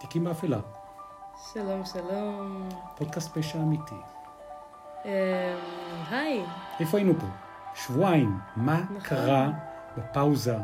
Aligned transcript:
תיקים 0.00 0.24
באפלה, 0.24 0.58
שלום, 1.52 1.84
שלום. 1.84 2.68
פודקאסט 2.96 3.38
פשע 3.38 3.58
אמיתי. 3.58 3.94
אמ, 5.04 5.10
היי, 6.10 6.44
איפה 6.80 6.96
היינו 6.98 7.12
פה? 7.20 7.26
שבועיים. 7.74 8.38
מה 8.56 8.80
נכון. 8.80 9.00
קרה 9.00 9.50
בפאוזה 9.96 10.56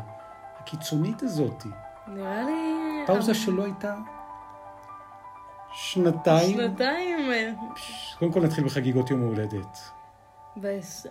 הקיצונית 0.59 1.23
הזאת? 1.23 1.63
נראה 2.07 2.43
לי... 2.43 3.03
פאוזה 3.07 3.33
שלא 3.33 3.63
הייתה 3.63 3.95
שנתיים. 5.73 6.57
שנתיים. 6.57 7.55
קודם 8.19 8.31
כל 8.31 8.41
נתחיל 8.41 8.65
בחגיגות 8.65 9.09
יום 9.11 9.23
ההולדת. 9.23 9.91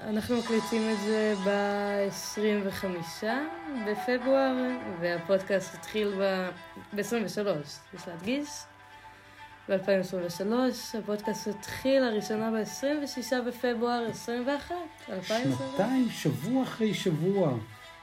אנחנו 0.00 0.36
מקליטים 0.36 0.90
את 0.90 0.98
זה 0.98 1.34
ב-25 1.44 3.24
בפברואר, 3.86 4.54
והפודקאסט 5.00 5.74
התחיל 5.74 6.20
ב-23, 6.94 7.38
יש 7.94 8.08
להדגיש. 8.08 8.48
ב-2023, 9.68 10.98
הפודקאסט 10.98 11.48
התחיל 11.48 12.02
לראשונה 12.02 12.50
ב-26 12.50 13.42
בפברואר 13.46 14.06
21, 14.10 14.74
2021. 15.08 15.68
שנתיים, 15.70 16.08
שבוע 16.10 16.62
אחרי 16.62 16.94
שבוע, 16.94 17.52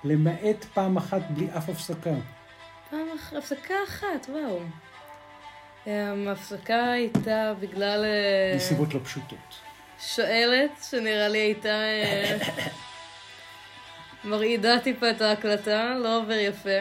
למעט 0.03 0.63
פעם 0.73 0.97
אחת 0.97 1.21
בלי 1.29 1.47
אף 1.57 1.69
הפסקה. 1.69 2.15
פעם 2.89 3.07
אח... 3.15 3.33
הפסקה 3.33 3.75
אחת, 3.87 4.29
וואו. 4.29 4.59
ההפסקה 6.27 6.91
הייתה 6.91 7.53
בגלל 7.59 8.05
אה, 8.05 8.55
מסיבות 8.55 8.93
לא 8.93 8.99
פשוטות. 9.03 9.62
שואלת, 10.07 10.71
שנראה 10.89 11.27
לי 11.27 11.37
הייתה 11.37 11.69
אה, 11.69 12.37
מרעידה 14.23 14.79
טיפה 14.79 15.09
את 15.09 15.21
ההקלטה, 15.21 15.95
לא 16.03 16.17
עובר 16.17 16.33
יפה. 16.33 16.79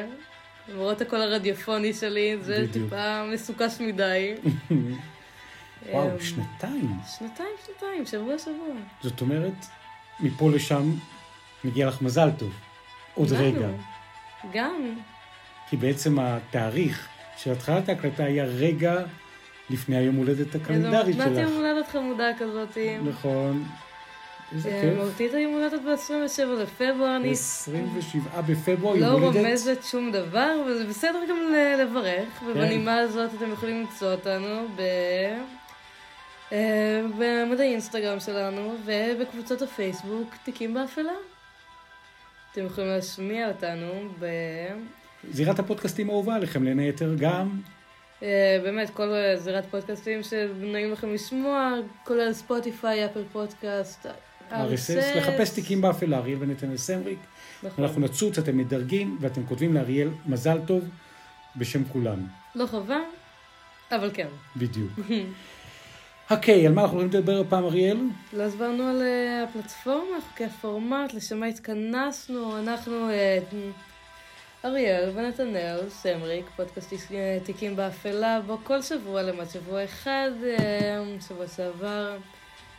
למרות 0.69 1.01
הקול 1.01 1.21
הרדיופוני 1.21 1.93
שלי, 1.93 2.37
זה 2.41 2.59
בדיוק. 2.59 2.73
טיפה 2.73 3.25
מסוכש 3.25 3.81
מדי. 3.81 4.35
וואו, 5.91 6.11
אמ, 6.11 6.21
שנתיים. 6.21 6.91
שנתיים, 7.19 7.55
שנתיים, 7.67 8.07
שבוע, 8.07 8.39
שבוע. 8.39 8.75
זאת 9.03 9.21
אומרת, 9.21 9.67
מפה 10.21 10.51
לשם 10.51 10.95
מגיע 11.65 11.89
לך 11.89 12.03
מזל 12.03 12.31
טוב. 12.39 12.53
עוד 13.15 13.31
לנו. 13.31 13.45
רגע. 13.45 13.69
גם. 14.53 14.95
כי 15.69 15.77
בעצם 15.77 16.19
התאריך 16.19 17.09
של 17.37 17.53
התחלת 17.53 17.89
ההקלטה 17.89 18.25
היה 18.25 18.45
רגע 18.45 19.03
לפני 19.73 19.97
היום 19.97 20.17
הולדת 20.17 20.55
הקלנדרי 20.55 20.99
איזו 20.99 21.11
מתנת 21.11 21.39
יום 21.39 21.49
שלך. 21.49 21.57
הולדת 21.57 21.89
חמודה 21.89 22.31
כזאת. 22.39 22.79
נכון. 23.05 23.65
איזה 24.55 24.69
אה, 24.69 24.81
כיף. 24.81 24.99
מהותית 24.99 25.35
היום 25.35 25.53
הולדת 25.53 25.81
ב-27 25.83 26.45
לפברואר, 26.63 27.17
אני 27.17 27.31
27 27.31 28.41
בפברואר, 28.41 28.97
לא 28.97 29.07
יום 29.07 29.23
הולדת. 29.23 29.37
רומזת 29.37 29.85
שום 29.85 30.13
דבר, 30.13 30.63
וזה 30.67 30.87
בסדר 30.87 31.19
גם 31.29 31.37
לברך, 31.81 32.29
כן. 32.41 32.47
ובנימה 32.47 32.99
הזאת 32.99 33.31
אתם 33.39 33.53
יכולים 33.53 33.81
למצוא 33.81 34.13
אותנו 34.13 34.67
ב... 34.77 34.83
אה, 36.53 37.03
בעמוד 37.19 37.61
האינסטגרם 37.61 38.21
שלנו 38.21 38.75
ובקבוצות 38.85 39.63
הפייסבוק 39.63 40.35
תיקים 40.45 40.75
באפלה. 40.75 41.13
אתם 42.53 42.67
יכולים 42.67 42.91
להשמיע 42.91 43.49
אותנו 43.49 44.09
ב... 44.19 44.27
זירת 45.31 45.59
הפודקאסטים 45.59 46.11
האהובה 46.11 46.35
עליכם, 46.35 46.65
בין 46.65 46.79
היתר 46.79 47.15
גם 47.19 47.61
באמת, 48.65 48.91
כל 48.91 49.13
אה, 49.13 49.37
זירת 49.37 49.67
פודקאסטים 49.67 50.23
שנעים 50.23 50.93
לכם 50.93 51.15
לשמוע, 51.15 51.75
כולל 52.05 52.33
ספוטיפיי, 52.33 53.05
אפל 53.05 53.23
פודקאסט, 53.33 54.07
RSS, 54.51 55.17
לחפש 55.17 55.51
תיקים 55.51 55.81
באפלה, 55.81 56.19
אריאל 56.19 56.39
ונתנאל 56.41 56.77
סמריק. 56.77 57.19
נכון. 57.63 57.85
אנחנו 57.85 58.01
נצוץ, 58.01 58.39
אתם 58.39 58.57
מדרגים, 58.59 59.19
ואתם 59.21 59.47
כותבים 59.47 59.75
לאריאל 59.75 60.09
מזל 60.27 60.59
טוב 60.67 60.89
בשם 61.57 61.85
כולם. 61.85 62.19
לא 62.55 62.67
חובה, 62.67 62.99
אבל 63.93 64.11
כן. 64.15 64.29
בדיוק. 64.57 64.91
אוקיי, 66.31 66.67
על 66.67 66.73
מה 66.73 66.83
אנחנו 66.83 67.01
הולכים 67.01 67.21
לדבר 67.21 67.41
הפעם, 67.41 67.65
אריאל? 67.65 67.99
לא 68.33 68.43
הסברנו 68.43 68.83
על 68.83 69.03
אה, 69.03 69.45
הפלטפורמה, 69.45 70.21
חוקי 70.29 70.45
הפורמט, 70.45 71.15
לשם 71.15 71.41
מה 71.41 71.47
התכנסנו, 71.47 72.59
אנחנו 72.59 73.11
אה, 73.11 73.39
אריאל 74.65 75.11
ונתנאל 75.15 75.89
סמריק, 75.89 76.47
פודקאסט 76.57 76.93
תיקים 77.45 77.77
באפלה, 77.77 78.41
בו 78.47 78.59
כל 78.65 78.83
שבוע 78.83 79.23
למעט 79.23 79.51
שבוע 79.51 79.85
אחד, 79.85 80.31
אה, 80.45 81.05
שבוע 81.29 81.47
שעבר, 81.57 82.17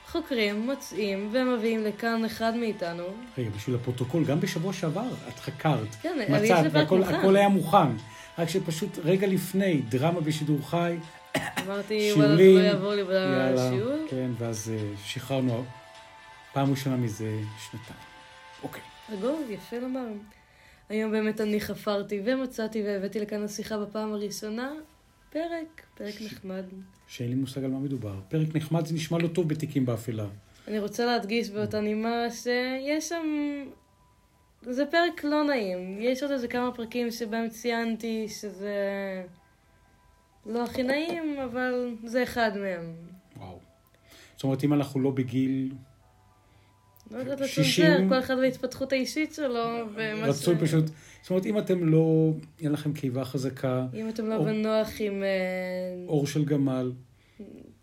חוקרים, 0.08 0.66
מוצאים 0.66 1.30
ומביאים 1.32 1.84
לכאן 1.84 2.26
אחד 2.26 2.56
מאיתנו. 2.56 3.04
רגע, 3.38 3.50
בשביל 3.50 3.76
הפרוטוקול, 3.76 4.26
גם 4.26 4.40
בשבוע 4.40 4.74
שעבר 4.74 5.10
את 5.28 5.40
חקרת, 5.40 5.88
כן, 6.02 6.26
מצאת, 6.30 6.66
והכל. 6.72 7.04
הכל 7.04 7.36
היה 7.36 7.50
מוכן. 7.50 7.96
רק 8.38 8.50
שפשוט 8.50 9.00
רגע 9.04 9.28
לפני, 9.28 9.82
דרמה 9.90 10.22
בשידור 10.22 10.70
חי, 10.70 10.96
אמרתי, 11.38 12.12
וואלה, 12.16 12.36
זה 12.36 12.44
לא 12.44 12.60
יעבור 12.60 12.94
לי 12.94 13.02
יאללה, 13.02 13.70
בשיעור. 13.70 13.98
כן, 14.10 14.32
ואז 14.38 14.72
אה, 14.76 14.90
שחררנו 15.06 15.64
פעם 16.54 16.72
ראשונה 16.72 16.96
מזה 16.96 17.40
שנתיים. 17.60 18.00
אוקיי. 18.64 18.82
אגב, 19.14 19.50
יפה 19.50 19.78
לומר. 19.80 20.08
היום 20.94 21.12
באמת 21.12 21.42
אני 21.42 21.62
חפרתי 21.62 22.22
ומצאתי 22.26 22.84
והבאתי 22.84 23.20
לכאן 23.20 23.42
לשיחה 23.42 23.78
בפעם 23.78 24.14
הראשונה 24.14 24.74
פרק, 25.30 25.82
פרק 25.98 26.14
נחמד. 26.22 26.64
שאין 27.08 27.30
לי 27.30 27.36
מושג 27.36 27.64
על 27.64 27.72
מה 27.72 27.80
מדובר. 27.80 28.20
פרק 28.30 28.56
נחמד 28.56 28.86
זה 28.86 28.96
נשמע 28.96 29.18
לא 29.18 29.28
טוב 29.28 29.50
בתיקים 29.50 29.86
באפלה. 29.86 30.26
אני 30.68 30.80
רוצה 30.80 31.06
להדגיש 31.06 31.50
באותה 31.50 31.82
נימה 31.82 32.26
שיש 32.30 33.10
שם... 33.10 33.26
זה 34.62 34.86
פרק 34.86 35.24
לא 35.24 35.44
נעים. 35.44 35.98
יש 36.02 36.24
עוד 36.24 36.32
איזה 36.32 36.48
כמה 36.48 36.72
פרקים 36.72 37.12
שבהם 37.12 37.50
ציינתי 37.50 38.28
שזה 38.30 38.76
לא 40.46 40.64
הכי 40.64 40.84
נעים, 40.84 41.40
אבל 41.40 41.96
זה 42.04 42.24
אחד 42.24 42.52
מהם. 42.58 42.94
וואו. 43.38 43.60
זאת 44.36 44.44
אומרת, 44.44 44.64
אם 44.64 44.74
אנחנו 44.74 45.00
לא 45.00 45.12
בגיל, 45.12 45.72
לא 47.14 47.20
יודעת. 47.20 47.42
לצנזר, 47.42 47.98
כל 48.10 48.20
אחד 48.20 48.36
וההתפתחות 48.38 48.92
האישית 48.92 49.34
שלו, 49.34 49.66
ומה 49.96 50.28
רצוי 50.28 50.56
פשוט, 50.60 50.86
זאת 51.22 51.30
אומרת, 51.30 51.46
אם 51.46 51.58
אתם 51.58 51.88
לא, 51.88 52.34
אין 52.62 52.72
לכם 52.72 52.94
קיבה 52.94 53.26
חזקה, 53.26 53.86
אם 53.94 54.10
אתם 54.10 54.28
לא 54.28 54.44
בנוח 54.44 54.90
עם... 55.00 55.24
אה, 55.24 56.08
אור 56.08 56.28
של 56.28 56.46
גמל, 56.46 56.92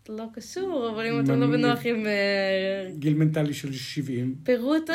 לא 0.09 0.25
קשור, 0.33 0.89
אבל 0.93 1.05
אם 1.05 1.19
אתם 1.19 1.39
לא 1.39 1.47
בנוח 1.47 1.79
עם 1.85 2.05
אה, 2.05 2.91
גיל 2.97 3.13
מנטלי 3.13 3.53
של 3.53 3.73
70, 3.73 4.35
פירוט, 4.43 4.89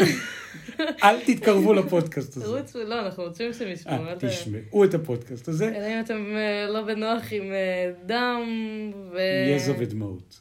אל 1.04 1.20
תתקרבו 1.26 1.74
לפודקאסט 1.74 2.36
הזה. 2.36 2.44
פירוט, 2.46 2.88
לא, 2.88 3.00
אנחנו 3.00 3.22
רוצים 3.22 3.52
שהם 3.52 3.68
ישמעו. 3.68 4.06
אה, 4.06 4.14
תשמעו 4.18 4.84
את 4.84 4.94
הפודקאסט 4.94 5.48
הזה, 5.48 5.68
אלא 5.76 5.86
אם 5.86 6.00
אתם 6.00 6.24
לא 6.68 6.82
בנוח 6.82 7.22
עם 7.30 7.44
דם, 8.06 8.42
ו... 9.12 9.18
יזע 9.56 9.72
ודמעות. 9.78 10.40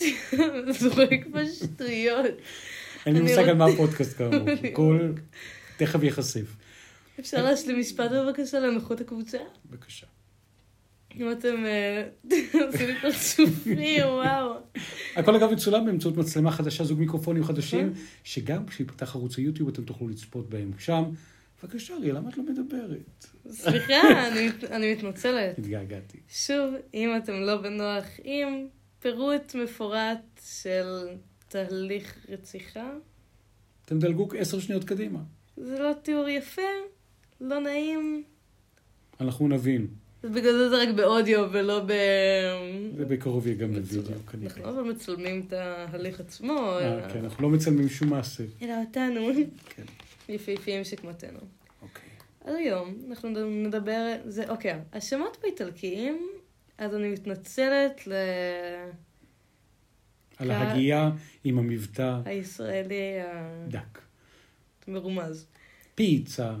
זורק 0.80 1.26
פה 1.32 1.46
שטויות. 1.46 2.34
אין 3.06 3.14
לי 3.14 3.20
מושג 3.20 3.48
על 3.48 3.56
מה 3.56 3.66
הפודקאסט 3.66 4.16
כאמור, 4.16 4.48
הכל 4.72 5.12
תכף 5.76 6.02
ייחשף. 6.02 6.56
אפשר 7.20 7.44
להשלים 7.44 7.80
משפט 7.80 8.10
בבקשה 8.10 8.60
לנוחות 8.60 9.00
הקבוצה? 9.00 9.38
בבקשה. 9.70 10.06
אם 11.16 11.32
אתם 11.32 11.64
אה, 11.66 12.08
עושים 12.66 12.88
לי 12.88 12.94
פרצופים, 13.00 13.78
וואו. 14.06 14.54
הכל 15.16 15.34
אגב 15.34 15.52
מצולם 15.52 15.86
באמצעות 15.86 16.16
מצלמה 16.16 16.50
חדשה, 16.50 16.84
זוג 16.84 16.98
מיקרופונים 16.98 17.44
חדשים, 17.44 17.92
שגם 18.24 18.66
כשיפתח 18.66 19.16
ערוץ 19.16 19.38
היוטיוב 19.38 19.68
אתם 19.68 19.84
תוכלו 19.84 20.08
לצפות 20.08 20.48
בהם 20.48 20.70
שם. 20.78 21.04
בבקשה, 21.62 21.94
אריאל, 21.94 22.16
למה 22.16 22.30
את 22.30 22.38
לא 22.38 22.44
מדברת? 22.44 23.26
סליחה, 23.50 24.28
אני 24.70 24.94
מתנצלת. 24.94 25.58
התגעגעתי. 25.58 26.18
שוב, 26.28 26.74
אם 26.94 27.16
אתם 27.16 27.32
לא 27.32 27.56
בנוח 27.56 28.04
עם 28.24 28.66
פירוט 28.98 29.54
מפורט 29.54 30.40
של 30.60 30.86
תהליך 31.48 32.26
רציחה, 32.28 32.92
אתם 33.84 33.98
דלגו 33.98 34.28
עשר 34.38 34.60
שניות 34.60 34.84
קדימה. 34.84 35.18
זה 35.56 35.78
לא 35.78 35.92
תיאור 36.02 36.28
יפה, 36.28 36.62
לא 37.40 37.60
נעים. 37.60 38.24
אנחנו 39.20 39.48
נבין. 39.48 39.86
בגלל 40.24 40.52
זה 40.52 40.68
זה 40.68 40.82
רק 40.82 40.88
באודיו 40.96 41.46
ולא 41.52 41.80
ב... 41.86 41.92
ובקרוב 42.96 43.46
יהיה 43.46 43.56
גם. 43.58 43.72
בווידאו 43.72 44.12
אנחנו 44.12 44.26
כנראה. 44.26 44.70
אבל 44.70 44.82
מצלמים 44.82 45.44
את 45.48 45.52
ההליך 45.52 46.20
עצמו, 46.20 46.52
אה, 46.58 46.94
אלא- 46.98 47.08
כן, 47.12 47.24
אנחנו 47.24 47.42
לא 47.42 47.48
מצלמים 47.50 47.88
שום 47.88 48.08
מעשה. 48.10 48.44
אלא 48.62 48.72
אותנו, 48.88 49.28
כן, 49.68 49.82
יפהפיים 50.28 50.84
שכמותנו. 50.84 51.38
אוקיי. 51.82 52.08
אז 52.44 52.54
היום 52.54 52.94
אנחנו 53.10 53.28
נדבר, 53.46 54.16
זה, 54.24 54.48
אוקיי, 54.48 54.74
השמות 54.92 55.36
באיטלקיים, 55.42 56.26
אז 56.78 56.94
אני 56.94 57.08
מתנצלת 57.08 58.00
על 60.36 60.50
ההגייה 60.50 61.10
עם 61.44 61.58
המבטא 61.58 62.20
לישראלי 62.26 63.12
דק. 63.68 63.98
המרומז. 64.86 65.46
פיצה, 65.94 66.54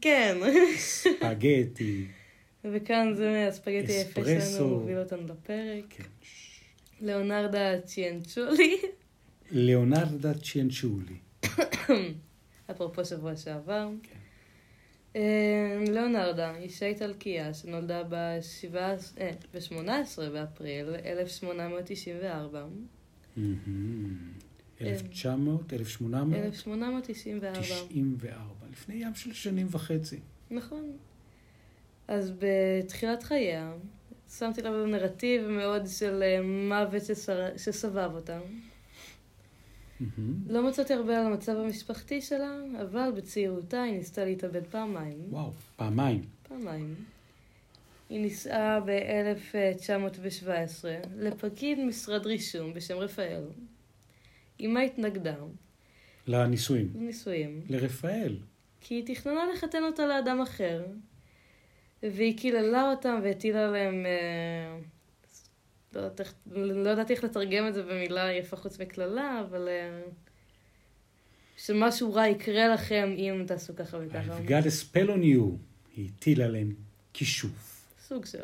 כן, 0.00 0.38
ספגטי, 0.76 2.06
וכאן 2.64 3.14
זה 3.14 3.46
הספגטי 3.48 3.92
היפה. 3.92 4.24
שלנו, 4.24 4.68
מוביל 4.68 4.98
אותנו 4.98 5.22
לפרק. 5.22 5.84
כן. 5.90 6.04
ליאונרדה 7.00 7.80
צ'יאנצ'ולי, 7.80 8.76
ליאונרדה 9.50 10.34
צ'יאנצ'ולי. 10.34 11.16
אפרופו 12.70 13.04
שבוע 13.04 13.36
שעבר. 13.36 13.88
כן. 14.02 14.18
אה, 15.16 15.84
ליאונרדה, 15.88 16.56
אישה 16.56 16.86
איטלקייה 16.86 17.54
שנולדה 17.54 18.02
ב-18 18.08 20.22
באפריל 20.32 20.94
1894. 21.04 22.66
מהמם. 23.36 24.32
1900, 24.80 25.72
1800? 25.72 26.44
1894. 26.44 27.86
94. 27.88 28.44
לפני 28.72 28.94
ים 28.94 29.14
של 29.14 29.32
שנים 29.32 29.66
וחצי. 29.70 30.20
נכון. 30.50 30.92
אז 32.08 32.32
בתחילת 32.38 33.22
חייה, 33.22 33.72
שמתי 34.38 34.62
לב 34.62 34.72
לנרטיב 34.72 35.48
מאוד 35.48 35.86
של 35.86 36.22
אה, 36.22 36.42
מוות 36.42 37.02
שסבב 37.56 38.10
אותה. 38.14 38.40
מהמם. 40.16 40.34
לא 40.48 40.68
מצאתי 40.68 40.94
הרבה 40.94 41.20
על 41.20 41.26
המצב 41.26 41.56
המשפחתי 41.56 42.20
שלה, 42.20 42.56
אבל 42.82 43.10
בצעירותה 43.16 43.82
היא 43.82 43.92
ניסתה 43.92 44.24
להתאבד 44.24 44.66
פעמיים. 44.66 45.18
וואו, 45.28 45.52
פעמיים. 45.76 46.22
פעמיים. 46.48 46.94
היא 48.10 48.20
נישאה 48.20 48.80
ב-1917 48.80 50.84
לפקיד 51.16 51.84
משרד 51.84 52.26
רישום 52.26 52.74
בשם 52.74 52.96
רפאל. 52.96 53.44
אמה 54.64 54.80
התנגדה 54.80 55.36
לנישואים. 56.26 56.92
לנישואים, 56.94 57.60
לרפאל. 57.68 58.36
כי 58.80 58.94
היא 58.94 59.14
תכננה 59.14 59.40
לחתן 59.54 59.82
אותה 59.82 60.06
לאדם 60.06 60.40
אחר, 60.40 60.84
והיא 62.02 62.38
קיללה 62.38 62.90
אותם 62.90 63.20
והטילה 63.22 63.68
עליהם... 63.68 64.06
אה, 64.06 64.78
לא 65.94 66.00
יודעת 66.00 66.20
לא 66.50 66.90
ידעתי 66.90 67.12
איך 67.12 67.24
לתרגם 67.24 67.68
את 67.68 67.74
זה 67.74 67.82
במילה 67.82 68.32
יפה 68.32 68.56
חוץ 68.56 68.80
מקללה, 68.80 69.40
אבל... 69.48 69.68
אה, 69.68 70.00
שמשהו 71.56 72.14
רע 72.14 72.28
יקרה 72.28 72.68
לכם 72.68 73.14
אם 73.16 73.44
תעשו 73.46 73.76
ככה 73.76 73.98
וככה. 74.00 74.38
I've 74.38 74.48
got 74.48 74.66
a 74.66 74.70
spell 74.70 75.08
on 75.08 75.22
you. 75.22 75.56
היא 75.96 76.08
הטילה 76.16 76.44
עליהם 76.44 76.74
כישוף. 77.12 77.86
סוג 78.06 78.26
של. 78.26 78.38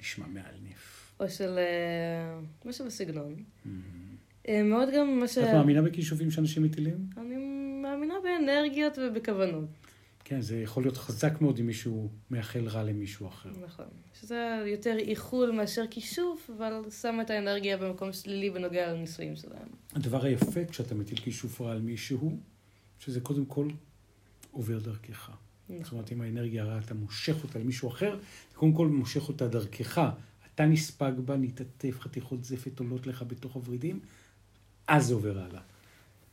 נשמע 0.00 0.26
מאלנף. 0.26 1.12
או 1.20 1.28
של... 1.28 1.58
אה, 1.58 2.40
משהו 2.64 2.86
בסגנון. 2.86 3.34
מהמם. 3.64 4.08
אה, 4.48 4.62
מאוד 4.62 4.88
גם 4.96 5.18
מה 5.20 5.28
ש... 5.28 5.38
את 5.38 5.44
מאמינה 5.54 5.82
בכישופים 5.82 6.30
שאנשים 6.30 6.62
מטילים? 6.62 7.06
אני 7.16 7.36
מאמינה 7.82 8.14
באנרגיות 8.22 8.98
ובכוונות. 8.98 9.68
כן, 10.28 10.40
זה 10.40 10.60
יכול 10.60 10.82
להיות 10.82 10.96
חזק 10.96 11.40
מאוד 11.40 11.58
אם 11.58 11.66
מישהו 11.66 12.10
מאחל 12.30 12.68
רע 12.68 12.84
למישהו 12.84 13.28
אחר. 13.28 13.50
נכון. 13.66 13.84
שזה 14.20 14.64
יותר 14.66 14.96
איחול 14.98 15.50
מאשר 15.50 15.84
כישוף, 15.90 16.50
אבל 16.56 16.90
שם 16.90 17.18
את 17.22 17.30
האנרגיה 17.30 17.76
במקום 17.76 18.12
שלילי 18.12 18.50
בנוגע 18.50 18.92
לנישואים 18.92 19.36
שלהם. 19.36 19.68
הדבר 19.92 20.24
היפה 20.24 20.64
כשאתה 20.64 20.94
מטיל 20.94 21.18
כישוף 21.18 21.60
רע 21.60 21.72
על 21.72 21.80
מישהו, 21.80 22.38
שזה 22.98 23.20
קודם 23.20 23.44
כל 23.44 23.68
עובר 24.50 24.78
דרכך. 24.78 25.30
זאת 25.68 25.80
נכון. 25.80 25.98
אומרת, 25.98 26.12
אם 26.12 26.20
האנרגיה 26.20 26.62
הרעה, 26.62 26.78
אתה 26.78 26.94
מושך 26.94 27.44
אותה 27.44 27.58
למישהו 27.58 27.88
אחר, 27.88 28.18
זה 28.50 28.56
קודם 28.56 28.72
כל 28.72 28.86
מושך 28.86 29.28
אותה 29.28 29.48
דרכך. 29.48 30.10
אתה 30.54 30.66
נספג 30.66 31.12
בה, 31.24 31.36
ניטטף, 31.36 32.00
חתיכות 32.00 32.44
זפת 32.44 32.78
עולות 32.78 33.06
לך 33.06 33.24
בתוך 33.26 33.54
הוורידים, 33.54 34.00
אז 34.88 35.06
זה 35.06 35.14
עובר 35.14 35.38
הלאה. 35.38 35.60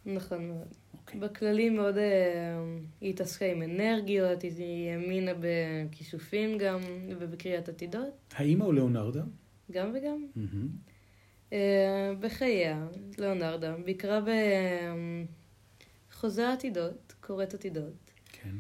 נכון 0.05 0.47
מאוד. 0.47 0.67
אוקיי. 0.93 1.19
בכללי 1.19 1.69
מאוד 1.69 1.97
אה, 1.97 2.03
היא 3.01 3.09
התעסקה 3.09 3.45
עם 3.45 3.61
אנרגיות, 3.61 4.41
היא 4.41 4.89
האמינה 4.91 5.31
בכישופים 5.39 6.57
גם, 6.57 6.79
ובקריאת 7.19 7.69
עתידות, 7.69 8.33
האימא 8.35 8.63
או 8.63 8.71
ליאונרדה? 8.71 9.23
גם 9.71 9.91
וגם. 9.93 10.25
מהמם. 10.35 10.67
אה, 11.53 12.13
בחייה, 12.19 12.87
ליאונרדה, 13.17 13.75
ביקרה 13.85 14.19
בחוזה 16.11 16.47
העתידות, 16.47 17.13
קוראת 17.21 17.53
עתידות, 17.53 18.11
כן. 18.31 18.55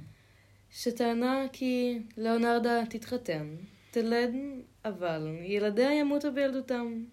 שטענה 0.69 1.45
כי 1.53 1.99
ליאונרדה 2.17 2.83
תתחתן, 2.89 3.55
תלד, 3.91 4.35
אבל 4.85 5.37
ילדיה 5.41 5.93
ימותו 5.99 6.33
בילדותם. 6.33 7.03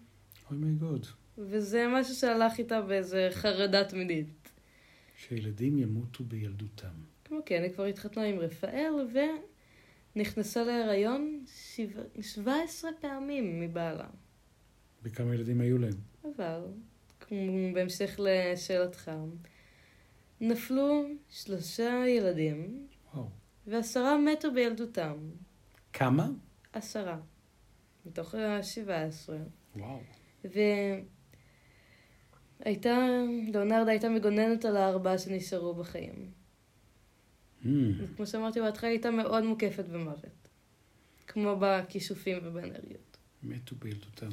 אוי 0.49 0.57
מי 0.57 0.75
גוד. 0.75 1.05
וזה 1.37 1.85
משהו 1.89 2.15
שהלך 2.15 2.59
איתה 2.59 2.81
באיזה 2.81 3.27
חרדה 3.31 3.83
תמידית. 3.83 4.51
שילדים 5.17 5.77
ימותו 5.77 6.23
בילדותם. 6.23 6.93
כמו 7.25 7.39
כן, 7.45 7.63
היא 7.63 7.71
כבר 7.71 7.83
התחתנה 7.85 8.23
עם 8.23 8.39
רפאל, 8.39 8.93
ונכנסה 10.15 10.63
להיריון 10.63 11.43
שבע- 11.75 12.01
17 12.21 12.91
פעמים 13.01 13.59
מבעלה. 13.59 14.07
וכמה 15.03 15.35
ילדים 15.35 15.61
היו 15.61 15.77
להם? 15.77 15.93
אבל, 16.35 16.61
כמו 17.19 17.73
בהמשך 17.73 18.19
לשאלתך, 18.23 19.11
נפלו 20.41 21.03
שלושה 21.29 22.03
ילדים, 22.07 22.87
וואו. 23.13 23.29
ועשרה 23.67 24.17
מתו 24.17 24.53
בילדותם. 24.53 25.17
כמה? 25.93 26.29
עשרה. 26.73 27.19
מתוך 28.05 28.35
ה-17. 28.35 29.29
וואו. 29.75 29.99
והייתה, 32.59 33.07
ליאונרדה 33.51 33.91
הייתה 33.91 34.09
מגוננת 34.09 34.65
על 34.65 34.77
הארבעה 34.77 35.17
שנשארו 35.17 35.73
בחיים. 35.73 36.31
Mm. 37.63 37.67
כמו 38.15 38.27
שאמרתי 38.27 38.61
בהתחלה, 38.61 38.89
היא 38.89 38.97
הייתה 38.97 39.11
מאוד 39.11 39.43
מוקפת 39.43 39.85
במוות. 39.85 40.47
כמו 41.27 41.57
בכישופים 41.61 42.37
ובאנרגיות. 42.43 43.17
מתו 43.43 43.75
בילדותם. 43.75 44.29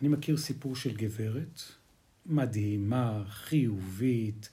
אני 0.00 0.08
מכיר 0.08 0.36
סיפור 0.36 0.76
של 0.76 0.96
גברת 0.96 1.60
מדהימה, 2.26 3.24
חיובית, 3.26 4.48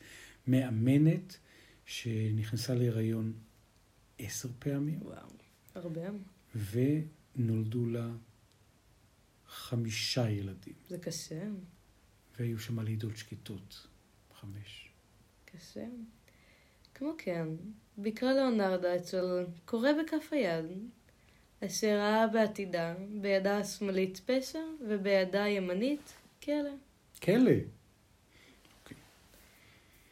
מאמנת, 0.48 1.38
שנכנסה 1.86 2.76
להיריון 2.76 3.34
עשר 4.20 4.50
פעמים, 4.60 5.00
וואו, 5.02 5.28
הרבה. 5.76 6.02
ונולדו 7.36 7.86
לה 7.86 8.10
חמישה 9.48 10.30
ילדים, 10.30 10.74
זה 10.90 10.98
קשה, 10.98 11.42
והיו 12.40 12.60
שם 12.60 12.80
לידות 12.80 13.18
שקטות, 13.18 13.88
חמש. 14.40 14.90
קשה. 15.46 15.86
כמו 16.96 17.14
כן, 17.18 17.48
ביקרה 17.98 18.34
ליאונרדה 18.34 18.96
אצל 18.96 19.46
קורא 19.66 19.90
בכף 20.04 20.28
היד, 20.32 20.66
אשר 21.66 21.98
ראה 21.98 22.28
בעתידה 22.28 22.96
בידה 23.22 23.58
השמאלית 23.58 24.22
פשע 24.26 24.60
ובידה 24.88 25.44
הימנית 25.44 26.14
כלא. 26.44 26.70
כלא. 27.24 27.52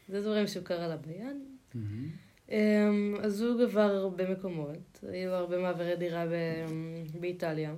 זה 0.10 0.22
דברים 0.22 0.48
שהוא 0.48 0.64
קרא 0.64 0.88
לה 0.88 0.98
ביד. 0.98 1.38
מהמם. 1.74 2.10
אמ, 2.50 3.16
הזוג 3.20 3.62
עבר 3.62 3.82
הרבה 3.82 4.30
מקומות, 4.32 5.00
היו 5.04 5.32
הרבה 5.32 5.58
מעברי 5.58 5.96
דירה 5.96 6.26
ב- 6.26 7.20
באיטליה, 7.20 7.76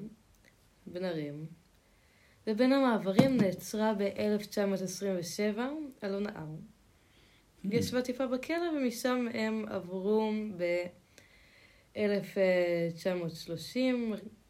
בין 0.88 1.04
ערים, 1.04 1.46
ובין 2.50 2.74
המעברים 2.74 3.38
נעצרה 3.38 3.94
ב-1927 3.94 5.60
על 6.02 6.14
הונאה. 6.14 6.46
היא 7.64 7.80
ישבה 7.80 8.02
טיפה 8.02 8.28
בכלא 8.28 8.70
ומשם 8.78 9.28
הם 9.34 9.66
עברו 9.68 10.32
ב-1930, 10.58 11.98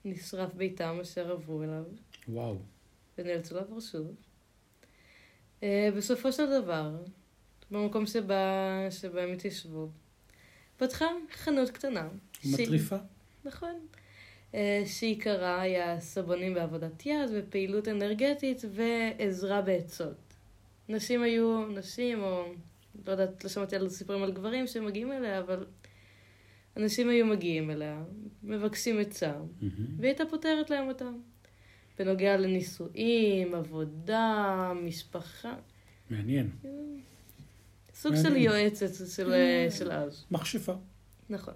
נשרף 0.05 0.53
ביתם 0.53 0.97
אשר 1.01 1.31
עברו 1.31 1.63
אליו, 1.63 1.83
וואו. 2.27 2.57
ונאלצו 3.17 3.55
לעבור 3.55 3.81
שוב. 3.81 4.15
אה, 5.63 5.89
בסופו 5.97 6.31
של 6.31 6.61
דבר, 6.61 6.95
במקום 7.71 8.05
שבה, 8.05 8.87
שבהם 8.89 9.33
התיישבו, 9.33 9.89
פתחה 10.77 11.05
חנות 11.31 11.69
קטנה. 11.69 12.09
מטריפה. 12.45 12.97
נכון. 13.45 13.87
אה, 14.55 14.83
שעיקרה 14.85 15.61
היה 15.61 15.99
סבונים 15.99 16.53
בעבודת 16.53 17.05
יד 17.05 17.29
ופעילות 17.35 17.87
אנרגטית 17.87 18.61
ועזרה 18.71 19.61
בעצות. 19.61 20.33
נשים 20.89 21.21
היו, 21.21 21.67
נשים 21.67 22.23
או, 22.23 22.45
לא 23.05 23.11
יודעת, 23.11 23.43
לא 23.43 23.49
שמעתי 23.49 23.75
על 23.75 23.89
סיפורים 23.89 24.23
על 24.23 24.31
גברים 24.31 24.67
שמגיעים 24.67 25.11
אליה, 25.11 25.39
אבל 25.39 25.65
אנשים 26.77 27.09
היו 27.09 27.25
מגיעים 27.25 27.71
אליה, 27.71 28.03
מבקשים 28.43 28.99
עצה, 28.99 29.31
מהמם. 29.31 29.71
והיא 29.97 30.09
הייתה 30.09 30.23
פותרת 30.29 30.69
להם 30.69 30.87
אותה. 30.87 31.09
בנוגע 31.99 32.37
לנישואים, 32.37 33.55
עבודה, 33.55 34.71
משפחה. 34.83 35.55
מעניין. 36.09 36.49
סוג 37.93 38.15
של 38.15 38.23
מעניין. 38.23 38.43
יועצת 38.43 39.07
של, 39.15 39.29
כן. 39.29 39.67
של 39.77 39.91
אז. 39.91 40.25
מכשפה. 40.31 40.73
נכון. 41.29 41.53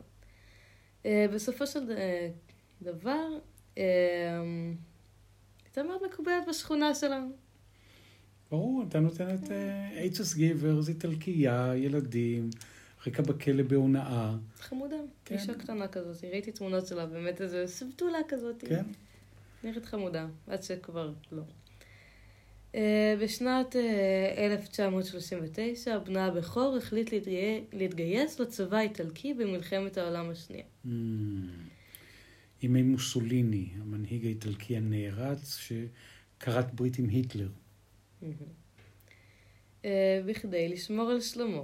Uh, 1.04 1.06
בסופו 1.34 1.68
של 1.68 1.80
uh, 1.80 2.53
דבר, 2.82 3.28
uh, 3.76 3.80
הייתה 5.66 5.84
מאוד 5.84 6.02
מקובלת 6.12 6.44
בשכונה 6.50 6.96
שלנו. 6.96 7.30
ברור, 8.52 8.84
אתה 8.90 9.00
נותנת 9.00 9.52
אה, 9.52 9.90
עצס 10.00 10.34
גיברס, 10.36 10.90
איטלקייה, 10.90 11.72
ילדים, 11.76 12.50
רקע 13.08 13.22
בכלא 13.24 13.64
בהונאה. 13.64 14.36
חמודה. 14.60 14.96
כן. 15.26 15.36
אישה 15.36 15.54
קטנה 15.54 15.88
כזאת, 15.88 16.24
ראיתי 16.24 16.52
תמונות 16.52 16.88
שלה, 16.88 17.06
באמת 17.06 17.42
איזה 17.42 17.68
סבתולה 17.68 18.18
כזאת. 18.28 18.64
כן? 18.70 18.84
נראית 19.64 19.86
חמודה, 19.86 20.28
עד 20.48 20.64
שכבר 20.64 21.14
לא. 21.32 21.42
אה, 22.76 23.16
בשנת 23.22 23.76
אה, 23.76 24.46
1939, 24.46 26.00
בנה 26.00 26.26
הבכור 26.26 26.78
החליט 26.78 27.12
להתגי- 27.14 27.64
להתגייס 27.74 28.40
לצבא 28.40 28.78
האיטלקי 28.78 29.34
במלחמת 29.34 29.98
העולם 29.98 30.30
השנייה. 30.30 30.66
Mm. 30.86 30.90
ימי 32.64 32.82
מוסוליני, 32.82 33.70
המנהיג 33.82 34.26
האיטלקי 34.26 34.78
הנערץ, 34.78 35.58
שכרת 35.58 36.74
ברית 36.74 37.00
עם 37.00 37.10
היטלר. 37.10 37.50
אה, 39.86 40.22
בכדי 40.26 40.70
לשמור 40.70 41.10
על 41.10 41.22
שלמה, 41.22 41.62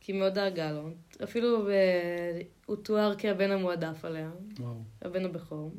כי 0.00 0.12
מאוד 0.12 0.34
דאגה 0.34 0.72
לו. 0.72 0.90
אפילו 1.24 1.70
אה, 1.70 2.40
הוא 2.66 2.76
תואר 2.76 3.14
כהבן 3.18 3.50
המועדף 3.50 4.04
עליה, 4.04 4.30
וואו. 4.58 4.82
הבן 5.02 5.24
הבכור. 5.24 5.74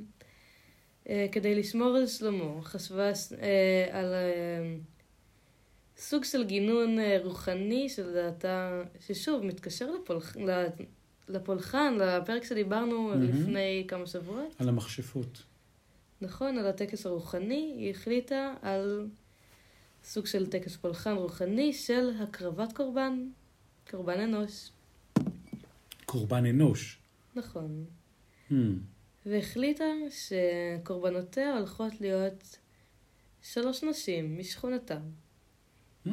אה, 1.09 1.27
כדי 1.31 1.55
לשמור 1.55 1.95
על 1.95 2.07
שלמה, 2.07 2.61
חשבה 2.61 3.11
על 3.91 4.13
סוג 5.97 6.23
של 6.23 6.43
גינון 6.43 6.97
רוחני 7.23 7.89
שלדעתה, 7.89 8.83
ששוב, 8.99 9.45
מתקשר 9.45 9.91
לפולח, 9.91 10.37
לפולחן, 11.29 11.93
לפרק 11.99 12.43
שדיברנו 12.43 13.01
מהמם. 13.07 13.23
לפני 13.23 13.85
כמה 13.87 14.07
שבועות. 14.07 14.55
על 14.59 14.69
המכשפות. 14.69 15.43
נכון, 16.21 16.57
על 16.57 16.67
הטקס 16.67 17.05
הרוחני, 17.05 17.73
היא 17.77 17.91
החליטה 17.91 18.53
על 18.61 19.07
סוג 20.03 20.25
של 20.25 20.47
טקס 20.49 20.75
פולחן 20.75 21.15
רוחני 21.15 21.73
של 21.73 22.09
הקרבת 22.19 22.73
קורבן, 22.73 23.29
קורבן 23.91 24.19
אנוש, 24.19 24.71
קורבן 26.05 26.45
אנוש. 26.45 26.99
נכון. 27.35 27.85
Hmm. 28.49 28.53
והחליטה 29.25 29.83
שקורבנותיה 30.09 31.57
הולכות 31.57 32.01
להיות 32.01 32.57
שלוש 33.41 33.83
נשים 33.83 34.39
משכונתה. 34.39 34.97
Hmm. 36.07 36.09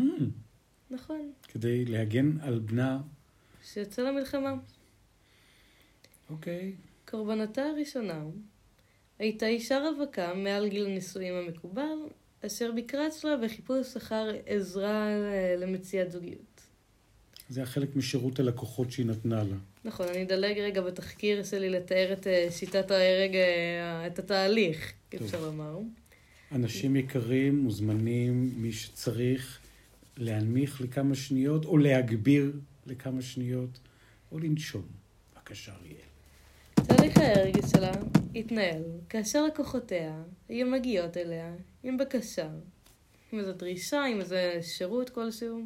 נכון, 0.90 1.32
כדי 1.48 1.84
להגן 1.84 2.40
על 2.40 2.58
בנה. 2.58 3.00
שיוצא 3.64 4.02
למלחמה. 4.02 4.54
אוקיי. 6.32 6.72
קורבנתה 7.08 7.62
הראשונה 7.62 8.22
הייתה 9.18 9.46
אישה 9.46 9.78
רווקה 9.78 10.34
מעל 10.34 10.68
גיל 10.68 10.86
הנישואים 10.86 11.34
המקובל, 11.34 11.96
אשר 12.46 12.72
ביקרה 12.72 13.06
אצלה 13.06 13.36
בחיפוש 13.36 13.96
אחר 13.96 14.30
עזרה 14.46 15.08
אה, 15.08 15.56
למציאת 15.58 16.12
זוגיות. 16.12 16.60
זה 17.48 17.62
החלק 17.62 17.96
משירות 17.96 18.38
הלקוחות 18.38 18.90
שהיא 18.90 19.06
נתנה 19.06 19.42
לה. 19.42 19.56
נכון, 19.84 20.08
אני 20.08 20.22
אדלג 20.22 20.58
רגע 20.58 20.80
בתחקיר 20.80 21.44
שלי 21.44 21.70
לתאר 21.70 22.12
את 22.12 22.26
אה, 22.26 22.48
שיטת 22.50 22.90
ההרג, 22.90 23.34
אה, 23.34 24.06
את 24.06 24.18
התהליך, 24.18 24.92
טוב. 25.08 25.22
אפשר 25.22 25.40
לומר. 25.40 25.78
אנשים 26.52 26.96
יקרים 26.96 27.58
מוזמנים, 27.58 28.52
מי 28.56 28.72
שצריך, 28.72 29.58
להנמיך 30.16 30.80
לכמה 30.80 31.14
שניות, 31.14 31.64
או 31.64 31.78
להגביר 31.78 32.52
לכמה 32.86 33.22
שניות, 33.22 33.78
או 34.32 34.38
לנשום. 34.38 34.82
בבקשה, 35.34 35.72
אריאל. 35.72 36.11
תהליך 37.02 37.18
ההרג 37.18 37.56
שלה 37.74 37.92
התנהל 38.34 38.82
כאשר 39.08 39.44
לקוחותיה 39.44 40.22
היו 40.48 40.66
מגיעות 40.66 41.16
אליה 41.16 41.54
עם 41.82 41.98
בקשה, 41.98 42.48
עם 43.32 43.38
איזו 43.38 43.52
דרישה, 43.52 44.04
עם 44.04 44.20
איזה 44.20 44.58
שירות 44.62 45.10
כלשהו, 45.10 45.60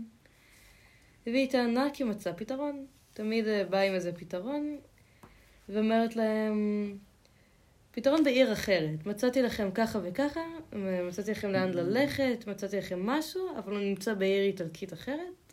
והיא 1.26 1.50
טענה 1.50 1.88
כי 1.92 2.04
מצאה 2.04 2.32
פתרון. 2.32 2.86
תמיד 3.12 3.48
אה, 3.48 3.64
באה 3.64 3.82
עם 3.82 3.94
איזה 3.94 4.12
פתרון, 4.12 4.76
ואומרת 5.68 6.16
להם, 6.16 6.98
פתרון 7.90 8.24
בעיר 8.24 8.52
אחרת. 8.52 9.06
מצאתי 9.06 9.42
לכם 9.42 9.70
ככה 9.74 9.98
וככה, 10.02 10.40
מצאתי 11.08 11.30
לכם 11.30 11.50
לאן 11.50 11.70
ללכת, 11.70 12.44
מצאתי 12.46 12.76
לכם 12.76 13.06
משהו, 13.06 13.48
אבל 13.58 13.72
הוא 13.72 13.80
נמצא 13.80 14.14
בעיר 14.14 14.42
איטלקית 14.42 14.92
אחרת. 14.92 15.45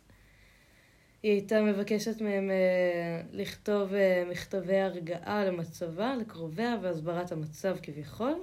היא 1.24 1.32
הייתה 1.32 1.62
מבקשת 1.62 2.20
מהם 2.20 2.50
אה, 2.50 3.22
לכתוב 3.32 3.94
אה, 3.94 4.24
מכתבי 4.30 4.76
הרגעה 4.76 5.44
למצבה, 5.44 6.16
לקרוביה 6.16 6.76
והסברת 6.82 7.32
המצב 7.32 7.76
כביכול, 7.82 8.34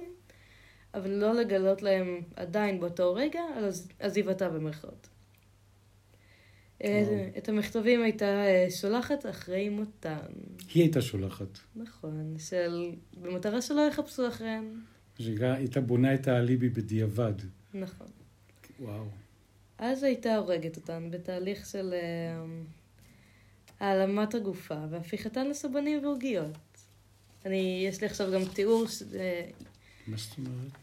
אבל 0.94 1.10
לא 1.10 1.34
לגלות 1.34 1.82
להם 1.82 2.20
עדיין 2.36 2.80
באותו 2.80 3.14
רגע 3.14 3.40
על 3.56 3.64
עז- 3.64 3.88
עזיבתה 3.98 4.48
במרכאות. 4.48 5.08
אה. 6.84 7.28
את 7.38 7.48
המכתבים 7.48 8.02
הייתה 8.02 8.24
אה, 8.44 8.66
שולחת 8.70 9.26
אחרי 9.26 9.68
מותן. 9.68 10.16
היא 10.74 10.82
הייתה 10.82 11.00
שולחת. 11.02 11.58
נכון, 11.76 12.34
של... 12.38 12.90
במטרה 13.20 13.62
שלא 13.62 13.80
יחפשו 13.90 14.28
אחריהם. 14.28 14.80
שהיא 15.18 15.44
הייתה 15.44 15.80
בונה 15.80 16.14
את 16.14 16.28
האליבי 16.28 16.68
בדיעבד. 16.68 17.34
נכון. 17.74 18.06
וואו. 18.80 19.21
אז 19.84 20.02
הייתה 20.02 20.36
הורגת 20.36 20.76
אותן 20.76 21.10
בתהליך 21.10 21.66
של 21.66 21.94
אה, 21.94 22.44
העלמת 23.80 24.34
הגופה 24.34 24.74
והפיכתן 24.90 25.48
לסבנים 25.48 26.04
ועוגיות. 26.04 26.58
אני, 27.46 27.84
יש 27.88 28.00
לי 28.00 28.06
עכשיו 28.06 28.32
גם 28.32 28.40
תיאור, 28.54 28.86
ש- 28.88 29.02
אה, 29.02 29.50
מה 30.06 30.16
זאת 30.16 30.38
אומרת? 30.38 30.78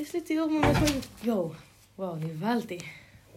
יש 0.00 0.14
לי 0.14 0.20
תיאור 0.20 0.50
ממש... 0.50 0.90
יואו, 1.24 1.52
וואו, 1.98 2.16
נבהלתי. 2.16 2.78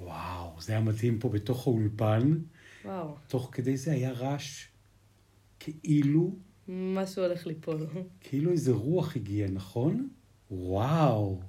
וואו, 0.02 0.62
זה 0.62 0.72
היה 0.74 0.82
מדהים 0.82 1.20
פה 1.20 1.30
בתוך 1.30 1.68
האולפן. 1.68 2.38
וואו, 2.86 3.16
תוך 3.28 3.50
כדי 3.52 3.78
זה 3.78 3.92
היה 3.92 4.12
רעש 4.12 4.68
כאילו, 5.60 6.36
משהו 6.68 7.24
הולך 7.24 7.48
ליפול. 7.48 7.88
כאילו 8.22 8.52
איזה 8.52 8.72
רוח 8.72 9.16
הגיע, 9.16 9.48
נכון? 9.50 10.10
וואו, 10.52 11.42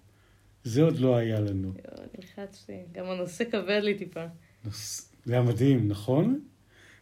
זה 0.69 0.83
עוד 0.83 0.99
לא 0.99 1.17
היה 1.17 1.41
לנו. 1.41 1.73
נלחצתי. 2.19 2.73
גם 2.93 3.05
הנושא 3.07 3.45
כבד 3.45 3.81
לי 3.83 3.95
טיפה. 3.95 4.25
נוס- 4.65 5.13
זה 5.25 5.33
היה 5.33 5.43
מדהים, 5.43 5.89
נכון? 5.89 6.41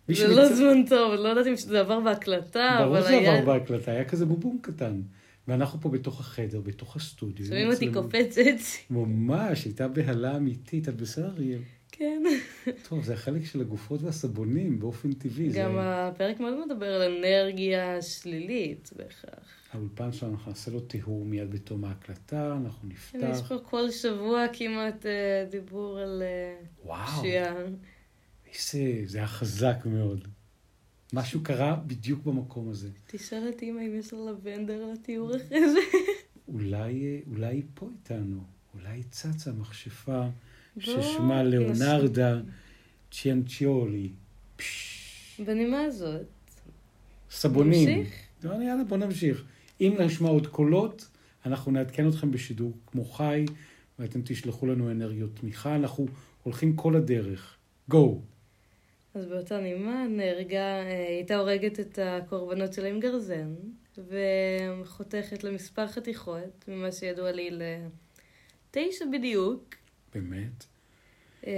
זה 0.08 0.28
לא 0.28 0.54
זמן 0.54 0.84
טוב, 0.88 1.12
לא 1.14 1.28
יודעת 1.28 1.46
אם 1.46 1.56
זה 1.56 1.80
עבר 1.80 2.00
בהקלטה, 2.00 2.76
ברור 2.80 2.98
אבל 2.98 3.00
שזה 3.06 3.10
היה... 3.18 3.38
עבר 3.38 3.58
בהקלטה, 3.58 3.90
היה 3.92 4.04
כזה 4.04 4.26
בובום 4.26 4.58
קטן. 4.62 5.00
ואנחנו 5.48 5.80
פה 5.80 5.88
בתוך 5.88 6.20
החדר, 6.20 6.60
בתוך 6.60 6.96
הסטודיו. 6.96 7.46
שומעים 7.46 7.70
אותי. 7.72 7.92
קופצת. 7.92 8.40
ממש, 8.90 9.64
הייתה 9.64 9.88
בהלה 9.88 10.36
אמיתית. 10.36 10.88
את 10.88 10.96
בסדר, 10.96 11.26
אריאל? 11.28 11.60
כן. 11.98 12.22
טוב, 12.88 13.04
זה 13.04 13.14
החלק 13.14 13.44
של 13.44 13.60
הגופות 13.60 14.02
והסבונים 14.02 14.78
באופן 14.78 15.12
טבעי. 15.12 15.48
גם 15.48 15.72
זה... 15.72 15.80
הפרק 15.80 16.40
מאוד 16.40 16.66
מדבר 16.66 16.86
על 16.86 17.16
אנרגיה 17.16 18.02
שלילית 18.02 18.90
בהכרח. 18.96 19.48
האולפן 19.72 20.12
שלנו, 20.12 20.34
אנחנו 20.34 20.50
נעשה 20.50 20.70
לו 20.70 20.80
טיהור 20.80 21.24
מיד 21.24 21.50
בתום 21.50 21.84
ההקלטה, 21.84 22.56
אנחנו 22.56 22.88
כן, 23.12 23.18
יש 23.18 23.24
נפתח. 23.24 23.48
פה 23.48 23.58
כל 23.58 23.90
שבוע 23.90 24.44
כמעט 24.52 25.06
אה, 25.06 25.44
דיבור 25.50 25.98
על 25.98 26.22
אה, 26.22 26.56
וואו, 26.84 27.20
פשיעה. 27.20 27.54
איזה, 28.54 29.02
זה 29.04 29.18
היה 29.18 29.26
חזק 29.26 29.76
מאוד. 29.84 30.28
משהו 31.12 31.40
קרה 31.42 31.76
בדיוק 31.86 32.24
במקום 32.24 32.70
הזה. 32.70 32.88
תשאל 33.06 33.48
את 33.48 33.62
אימא 33.62 33.80
אם 33.80 33.94
יש 33.98 34.12
לה 34.12 34.30
לבנדר 34.30 34.92
לתיאור 34.92 35.36
אחרי 35.36 35.70
זה. 35.70 35.80
אולי, 36.48 37.04
אה, 37.04 37.18
אולי 37.30 37.46
היא 37.46 37.62
פה 37.74 37.88
איתנו, 37.92 38.40
אולי 38.74 38.88
היא 38.88 39.04
צצה 39.10 39.52
מכשפה 39.52 40.26
ששמה 40.78 41.42
ליאונרדה 41.42 42.40
צ'יאנצ'יולי. 43.12 44.08
פש, 44.56 45.40
בנימה 45.46 45.82
הזאת, 45.82 46.26
סבונים. 47.30 47.88
נמשיך? 47.98 48.14
לא, 48.44 48.54
יאללה, 48.54 48.84
בוא 48.84 48.96
נמשיך. 48.96 49.44
אם 49.80 49.96
נשמע 50.00 50.28
עוד 50.28 50.46
קולות, 50.46 51.08
אנחנו 51.46 51.72
נעדכן 51.72 52.08
אתכם 52.08 52.30
בשידור 52.30 52.72
כמו 52.86 53.04
חי, 53.04 53.44
ואתם 53.98 54.20
תשלחו 54.24 54.66
לנו 54.66 54.90
אנרגיות 54.90 55.30
תמיכה. 55.40 55.76
אנחנו 55.76 56.06
הולכים 56.42 56.76
כל 56.76 56.96
הדרך. 56.96 57.56
גו. 57.88 58.20
אז 59.14 59.26
באותה 59.26 59.60
נימה 59.60 60.06
נהרגה, 60.08 60.58
אה, 60.58 61.06
הייתה 61.08 61.36
הורגת 61.36 61.80
את 61.80 61.98
הקורבנות 62.02 62.72
שלה 62.72 62.88
עם 62.88 63.00
גרזן, 63.00 63.54
וחותכת 63.98 65.44
למספר 65.44 65.86
חתיכות, 65.86 66.64
ממה 66.68 66.92
שידוע 66.92 67.32
לי 67.32 67.50
לתשע 68.70 69.04
בדיוק. 69.12 69.75
באמת? 70.20 70.64
אה. 71.46 71.52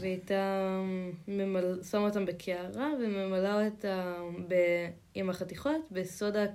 והיא 0.00 0.12
הייתה 0.12 0.82
ממל... 1.28 1.82
שמה 1.90 2.00
אותם 2.00 2.26
בקערה 2.26 2.90
וממלאה 3.02 3.66
אותה 3.66 4.16
ב... 4.48 4.54
עם 5.14 5.30
החתיכות 5.30 5.88
בסודה 5.90 6.46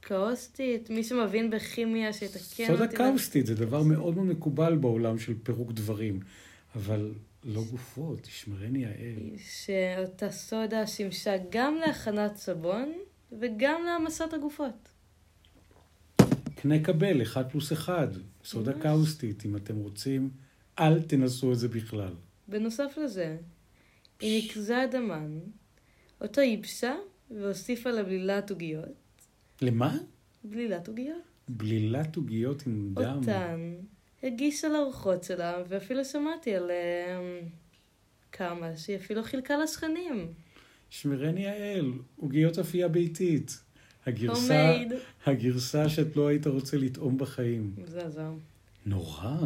קאוסטית. 0.00 0.90
מי 0.90 1.04
שמבין 1.04 1.50
בכימיה 1.50 2.12
שיתקן 2.12 2.66
סודה 2.66 2.84
אותי. 2.84 2.96
קאוסטית 2.96 3.46
זה 3.46 3.54
דבר 3.54 3.82
מאוד 3.82 4.14
מאוד 4.14 4.26
מקובל 4.26 4.76
בעולם 4.76 5.18
של 5.18 5.34
פירוק 5.42 5.72
דברים, 5.72 6.20
אבל 6.76 7.14
לא 7.44 7.62
גופות, 7.70 8.20
תשמרני 8.20 8.86
האל. 8.86 9.30
שאותה 9.38 10.30
סודה 10.30 10.86
שימשה 10.86 11.36
גם 11.50 11.74
להכנת 11.86 12.36
סבון 12.36 12.92
וגם 13.40 13.82
להעמסת 13.84 14.32
הגופות. 14.32 14.88
קנה 16.54 16.78
קבל, 16.82 17.22
אחד 17.22 17.50
פלוס 17.50 17.72
אחד, 17.72 18.08
סודה. 18.44 18.72
קאוסטית, 18.72 19.46
אם 19.46 19.56
אתם 19.56 19.76
רוצים, 19.76 20.30
אל 20.78 21.02
תנסו 21.02 21.52
את 21.52 21.58
זה 21.58 21.68
בכלל. 21.68 22.12
בנוסף 22.48 22.98
לזה, 23.04 23.36
היא 24.20 24.42
ניקזה 24.42 24.84
את 24.84 24.94
המן, 24.94 25.38
אותו 26.20 26.40
ייבשה 26.40 26.94
והוסיפה 27.30 27.90
לבלילת 27.90 28.50
עוגיות. 28.50 28.88
למה? 29.62 29.98
בלילת 30.44 30.88
עוגיות. 30.88 31.22
בלילת 31.48 32.16
עוגיות 32.16 32.66
עם 32.66 32.90
דם. 32.94 33.18
אותן 33.18 33.74
הגישה 34.22 34.68
לארוחות 34.68 35.24
שלה, 35.24 35.62
ואפילו 35.68 36.04
שמעתי 36.04 36.54
על 36.54 36.70
אה, 36.70 37.40
כמה 38.32 38.76
שהיא 38.76 38.96
אפילו 38.96 39.22
חילקה 39.22 39.56
לשכנים. 39.56 40.32
שמרני 40.90 41.46
האל, 41.46 41.92
עוגיות 42.16 42.58
אפייה 42.58 42.88
ביתית. 42.88 43.62
הגרסה, 44.06 44.70
הומייד. 44.70 44.92
הגרסה 45.26 45.88
שאת 45.88 46.16
לא 46.16 46.26
היית 46.28 46.46
רוצה 46.46 46.76
לטעום 46.76 47.18
בחיים. 47.18 47.74
מזעזע. 47.78 48.30
נורא. 48.86 49.36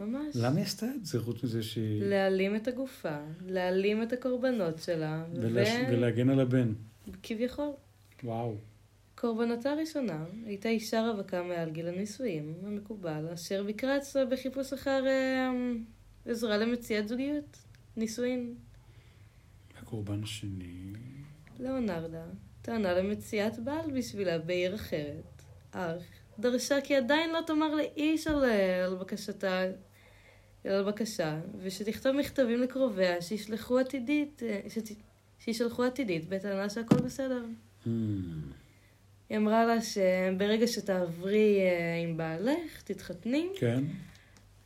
ממש. 0.00 0.36
למה 0.36 0.56
היא 0.56 0.64
עשתה 0.64 0.86
את 0.96 1.06
זה, 1.06 1.20
חוץ 1.20 1.44
מזה 1.44 1.62
שהיא... 1.62 2.02
להעלים 2.04 2.56
את 2.56 2.68
הגופה, 2.68 3.18
להעלים 3.46 4.02
את 4.02 4.12
הקורבנות 4.12 4.78
שלה, 4.78 5.24
ולש... 5.34 5.68
ולהגן 5.88 6.30
על 6.30 6.40
הבן. 6.40 6.72
וכביכול. 7.08 7.70
וואו. 8.24 8.54
קורבנתה 9.14 9.70
הראשונה 9.70 10.24
הייתה 10.46 10.68
אישה 10.68 11.10
רווקה 11.10 11.42
מעל 11.42 11.70
גיל 11.70 11.88
הנישואים, 11.88 12.54
המקובל, 12.66 13.28
אשר 13.34 13.62
ביקרה 13.62 13.96
אצלה 13.96 14.24
בחיפוש 14.24 14.72
אחר 14.72 15.06
אה, 15.06 15.50
עזרה 16.26 16.56
למציאת 16.56 17.08
זוגיות, 17.08 17.56
נישואין. 17.96 18.54
הקורבן 19.78 20.22
השני... 20.22 20.92
ליאונרדה 21.58 22.24
טענה 22.62 22.94
למציאת 22.94 23.58
בעל 23.58 23.90
בשבילה 23.90 24.38
בעיר 24.38 24.74
אחרת, 24.74 25.42
אך 25.72 26.02
דרשה 26.38 26.80
כי 26.80 26.96
עדיין 26.96 27.30
לא 27.30 27.40
תאמר 27.46 27.74
לאיש 27.74 28.26
על, 28.26 28.44
על 28.84 28.94
בקשתה, 28.94 29.62
על 30.64 30.82
בקשה, 30.82 31.40
ושתכתוב 31.62 32.16
מכתבים 32.16 32.60
לקרוביה 32.60 33.22
שישלחו 33.22 33.78
עתידית, 33.78 34.42
אה, 34.42 34.60
שת, 34.68 34.88
שישלחו 35.38 35.84
עתידית 35.84 36.28
בטענה 36.28 36.68
שהכל 36.68 36.96
בסדר. 36.96 37.44
Hmm. 37.84 37.88
היא 39.28 39.38
אמרה 39.38 39.64
לה 39.64 39.82
שברגע 39.82 40.66
שתעברי 40.66 41.60
אה, 41.60 42.02
עם 42.02 42.16
בעלך, 42.16 42.82
תתחתני, 42.84 43.48
כן? 43.58 43.84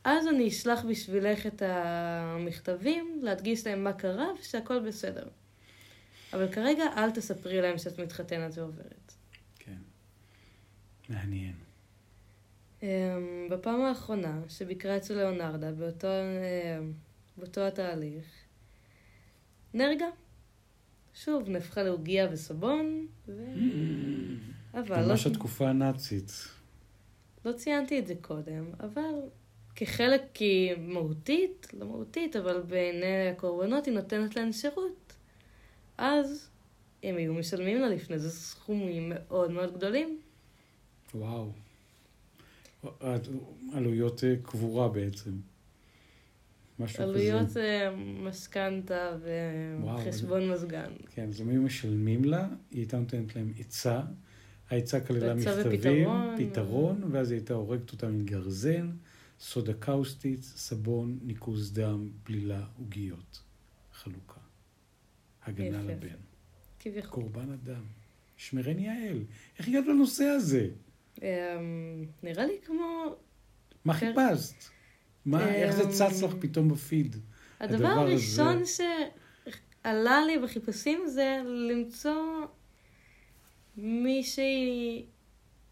אז 0.03 0.27
אני 0.27 0.47
אשלח 0.47 0.85
בשבילך 0.85 1.47
את 1.47 1.61
המכתבים, 1.65 3.19
להדגיש 3.21 3.67
להם 3.67 3.83
מה 3.83 3.93
קרה 3.93 4.27
ושהכל 4.39 4.79
בסדר. 4.79 5.27
אבל 6.33 6.51
כרגע 6.51 6.83
אל 6.97 7.11
תספרי 7.11 7.61
להם 7.61 7.77
שאת 7.77 7.99
מתחתנת 7.99 8.57
ועוברת. 8.57 9.13
כן. 9.59 9.77
מעניין. 11.09 11.64
אמ, 12.85 13.47
בפעם 13.49 13.81
האחרונה 13.81 14.41
שביקרה 14.49 14.97
אצל 14.97 15.13
ליאונרדה 15.13 15.71
באותו, 15.71 16.07
אמ, 16.07 16.93
באותו 17.37 17.61
התהליך, 17.61 18.25
נהרגה. 19.73 20.07
שוב, 21.13 21.49
נהפכה 21.49 21.83
לעוגיה 21.83 22.27
וסבון, 22.31 23.07
ו... 23.27 23.45
אבל 24.73 25.01
לא, 25.01 25.07
ממש 25.07 25.27
התקופה 25.27 25.69
הנאצית. 25.69 26.31
לא 27.45 27.51
ציינתי 27.51 27.99
את 27.99 28.07
זה 28.07 28.13
קודם, 28.21 28.65
אבל 28.79 29.13
כחלק, 29.75 30.21
כי 30.33 30.69
מהותית, 30.77 31.67
לא 31.73 31.85
מהותית, 31.85 32.35
אבל 32.35 32.61
בעיני 32.61 33.29
הקורבנות 33.29 33.85
היא 33.85 33.93
נותנת 33.93 34.35
להן 34.35 34.51
שירות. 34.51 35.13
אז 35.97 36.49
הם 37.03 37.17
היו 37.17 37.33
משלמים 37.33 37.81
לה 37.81 37.87
לפני 37.87 38.19
זה 38.19 38.31
סכומים 38.31 39.11
מאוד 39.15 39.51
מאוד 39.51 39.73
גדולים. 39.73 40.19
וואו. 41.15 41.64
עלויות 43.73 44.23
אה, 44.23 44.35
קבורה 44.43 44.89
בעצם. 44.89 45.31
משהו 46.79 47.03
עלויות 47.03 47.45
כזה. 47.45 47.61
אה, 47.61 47.95
משכנתה 47.95 49.17
וחשבון 49.83 50.49
מזגן. 50.49 50.91
כן, 51.09 51.27
אז 51.29 51.41
הם 51.41 51.49
היו 51.49 51.61
משלמים 51.61 52.23
לה, 52.23 52.47
היא 52.71 52.79
הייתה 52.79 52.99
נותנת 52.99 53.35
להם 53.35 53.53
עצה. 53.59 54.01
העצה 54.69 54.99
כללה 54.99 55.35
מכתבים, 55.35 56.07
ופתרון. 56.07 56.35
פתרון, 56.37 57.03
ואז 57.11 57.31
היא 57.31 57.39
הייתה 57.39 57.53
הורגת 57.53 57.91
אותם 57.91 58.07
עם 58.07 58.25
גרזן, 58.25 58.91
סודה 59.39 59.73
קאוסטית, 59.73 60.43
סבון, 60.43 61.19
ניקוז 61.21 61.73
דם, 61.73 62.09
בלילה, 62.25 62.65
עוגיות. 62.77 63.41
חלוקה. 63.93 64.39
הגנה. 65.45 65.83
לבן. 65.83 66.07
כביכול. 66.79 67.23
קורבן 67.23 67.51
אדם. 67.51 67.83
שמרני 68.37 68.89
האל. 68.89 69.23
איך 69.59 69.67
הגעת 69.67 69.85
לנושא 69.87 70.23
הזה? 70.23 70.67
אמ, 71.21 72.05
נראה 72.23 72.45
לי 72.45 72.53
כמו... 72.65 73.15
מה. 73.85 73.93
חיפשת? 73.93 74.63
מה, 75.25 75.53
איך 75.55 75.75
זה 75.75 75.83
אמ, 75.83 75.89
צץ 75.89 76.21
לך 76.21 76.31
פתאום 76.39 76.69
בפיד? 76.69 77.15
הדבר 77.59 77.87
הראשון 77.87 78.63
שעלה 78.65 80.25
לי 80.25 80.39
בחיפושים 80.39 81.07
זה 81.07 81.41
למצוא 81.69 82.45
מישהי 83.77 85.05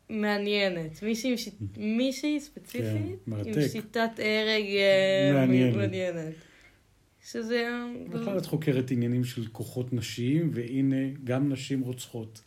מעניינת, 0.09 1.03
מישהי, 1.03 1.31
עם 1.31 1.37
שיט... 1.37 1.53
מישהי 1.77 2.39
ספציפית, 2.39 3.19
כן, 3.25 3.33
עם. 3.33 3.67
שיטת 3.71 4.19
הרג 4.19 4.65
אה, 4.65 5.31
מעניינת. 5.33 5.75
מעניינת. 5.75 6.33
שזה... 7.25 7.69
בכלל 8.09 8.37
את 8.37 8.45
חוקרת 8.45 8.91
עניינים 8.91 9.23
של 9.23 9.47
כוחות 9.47 9.93
נשיים, 9.93 10.51
והנה, 10.53 11.09
גם 11.23 11.51
נשים 11.51 11.81
רוצחות. 11.81 12.41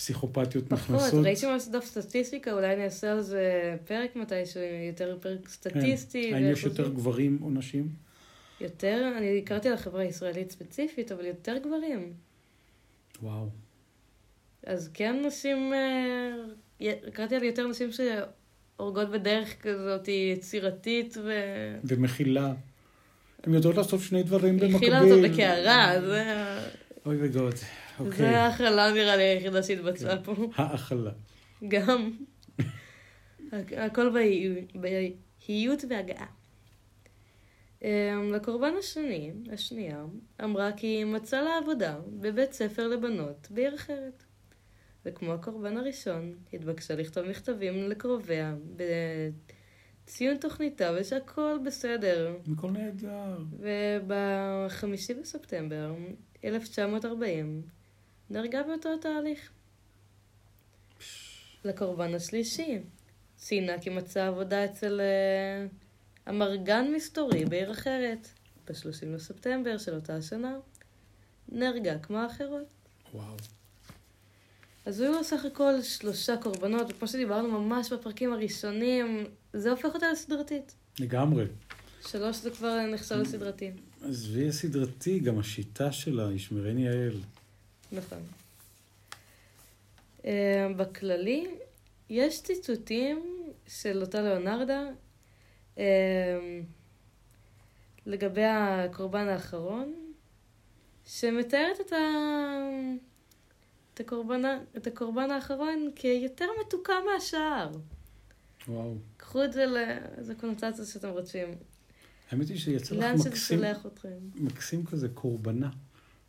פסיכופתיות 0.00 0.68
פחות, 0.68 0.96
נכנסות. 0.96 1.24
ראיתי 1.24 1.46
ממש 1.46 1.68
דף 1.68 1.84
סטטיסטיקה, 1.84 2.52
אולי 2.52 2.74
אני 2.74 2.84
אעשה 2.84 3.12
על 3.12 3.20
זה 3.20 3.76
פרק 3.86 4.16
מתישהו, 4.16 4.60
יותר 4.88 5.18
פרק 5.20 5.48
סטטיסטי. 5.48 6.30
כן. 6.30 6.36
האם 6.36 6.52
יש. 6.52 6.64
יותר 6.64 6.88
גברים 6.88 7.38
או 7.42 7.50
נשים? 7.50 7.88
יותר, 8.60 9.12
אני 9.18 9.38
הכרתי 9.38 9.68
על 9.68 9.74
החברה 9.74 10.02
הישראלית 10.02 10.50
ספציפית, 10.50 11.12
אבל 11.12 11.24
יותר 11.24 11.56
גברים. 11.58 12.12
וואו. 13.22 13.48
אז 14.66 14.90
כן 14.94 15.22
נשים, 15.26 15.72
אה, 15.72 16.90
הכרתי 17.08 17.36
על 17.36 17.42
יותר 17.42 17.66
נשים 17.66 17.88
שהורגות 17.92 19.10
בדרך 19.10 19.62
כזאת 19.62 20.08
יצירתית, 20.08 21.16
ו... 21.24 21.30
ומכילה. 21.84 22.52
הן 23.42 23.54
יודעות 23.54 23.76
לעשות 23.76 24.00
שני 24.00 24.22
דברים 24.22 24.58
במקביל. 24.58 24.76
הכילה 24.76 25.00
אותו 25.00 25.22
בקערה, 25.22 26.00
זה... 26.00 26.24
אוי 27.06 27.16
וגוד. 27.20 27.54
אוקיי. 28.00 28.12
זה 28.18 28.40
ההכלה 28.40 28.92
נראה 28.92 29.16
לי 29.16 29.22
היחידה 29.22 29.62
שהתבצעה 29.62 30.22
פה. 30.22 30.34
האכלה. 30.54 31.10
גם. 31.68 32.10
הכ- 33.52 33.76
הכל 33.76 34.10
באיות 34.74 35.84
והגעה. 35.88 36.26
אמ, 37.82 37.88
לקורבן 38.32 38.72
השני, 38.78 39.32
השנייה, 39.52 40.04
אמרה 40.44 40.72
כי 40.72 40.86
היא 40.86 41.04
מצאה 41.04 41.42
לה 41.42 41.58
עבודה 41.62 41.98
בבית 42.20 42.52
ספר 42.52 42.88
לבנות 42.88 43.48
בעיר 43.50 43.74
אחרת. 43.74 44.22
וכמו 45.06 45.32
הקורבן 45.32 45.76
הראשון, 45.76 46.32
התבקשה 46.52 46.94
לכתוב 46.94 47.26
מכתבים 47.26 47.88
לקרוביה 47.90 48.54
בציון 50.04 50.36
תוכניתה 50.36 50.92
ושהכל 51.00 51.58
בסדר. 51.64 52.36
הכל 52.56 52.70
נהדר. 52.70 53.36
ובחמישי 53.58 55.14
בספטמבר 55.14 55.94
1940 56.44 57.62
נהרגה 58.30 58.62
באותו 58.62 58.88
התהליך. 58.98 59.50
לקורבן 61.64 62.14
השלישי 62.14 62.78
ציינה 63.36 63.78
כי 63.80 63.90
מצאה 63.90 64.26
עבודה 64.26 64.64
אצל 64.64 65.00
אה, 65.00 65.66
אמרגן 66.28 66.92
מסתורי 66.96 67.44
בעיר 67.44 67.72
אחרת. 67.72 68.28
ב-30 68.68 69.14
בספטמבר 69.14 69.78
של 69.78 69.94
אותה 69.94 70.16
השנה 70.16 70.56
נהרגה 71.48 71.98
כמו 71.98 72.18
האחרות. 72.18 72.66
וואו. 73.14 73.36
אז 74.86 75.00
היו 75.00 75.24
סך 75.24 75.44
הכל 75.44 75.82
שלושה 75.82 76.36
קורבנות, 76.36 76.86
וכמו 76.90 77.08
שדיברנו 77.08 77.60
ממש 77.60 77.92
בפרקים 77.92 78.32
הראשונים, 78.32 79.24
זה 79.52 79.70
הופך 79.70 79.94
אותה 79.94 80.12
לסדרתית. 80.12 80.74
לגמרי. 81.00 81.44
שלוש 82.06 82.36
זה 82.36 82.50
כבר 82.50 82.86
נחשב 82.86 83.14
לסדרתי. 83.14 83.70
עזבי 84.02 84.48
הסדרתי, 84.48 85.18
גם 85.20 85.38
השיטה 85.38 85.92
שלה, 85.92 86.32
ישמרני 86.32 86.88
האל. 86.88 87.16
נכון. 87.92 88.22
אה, 90.24 90.66
בכללי, 90.76 91.46
יש 92.10 92.42
ציטוטים 92.42 93.42
של 93.66 94.00
אותה 94.00 94.22
ליאונרדה 94.22 94.82
אה, 95.78 96.60
לגבי 98.06 98.44
הקורבן 98.44 99.28
האחרון, 99.28 99.94
שמתארת 101.06 101.80
את, 101.80 101.92
ה... 101.92 101.96
את, 103.94 104.00
הקורבן... 104.00 104.42
את 104.76 104.86
הקורבן 104.86 105.30
האחרון 105.30 105.90
כיותר 105.96 106.46
מתוקה 106.60 106.94
מהשאר. 107.12 107.70
וואו. 108.68 108.94
קחו 109.16 109.44
את 109.44 109.52
זה 109.52 109.66
לאיזה 109.66 110.34
קונוטציה 110.34 110.84
שאתם 110.84 111.08
רוצים. 111.08 111.48
האמת 112.30 112.48
היא 112.48 112.58
שיצא 112.58 112.94
לך 112.94 113.26
מקסים. 113.26 113.60
מקסים 114.34 114.86
כזה, 114.86 115.08
קורבנה. 115.08 115.70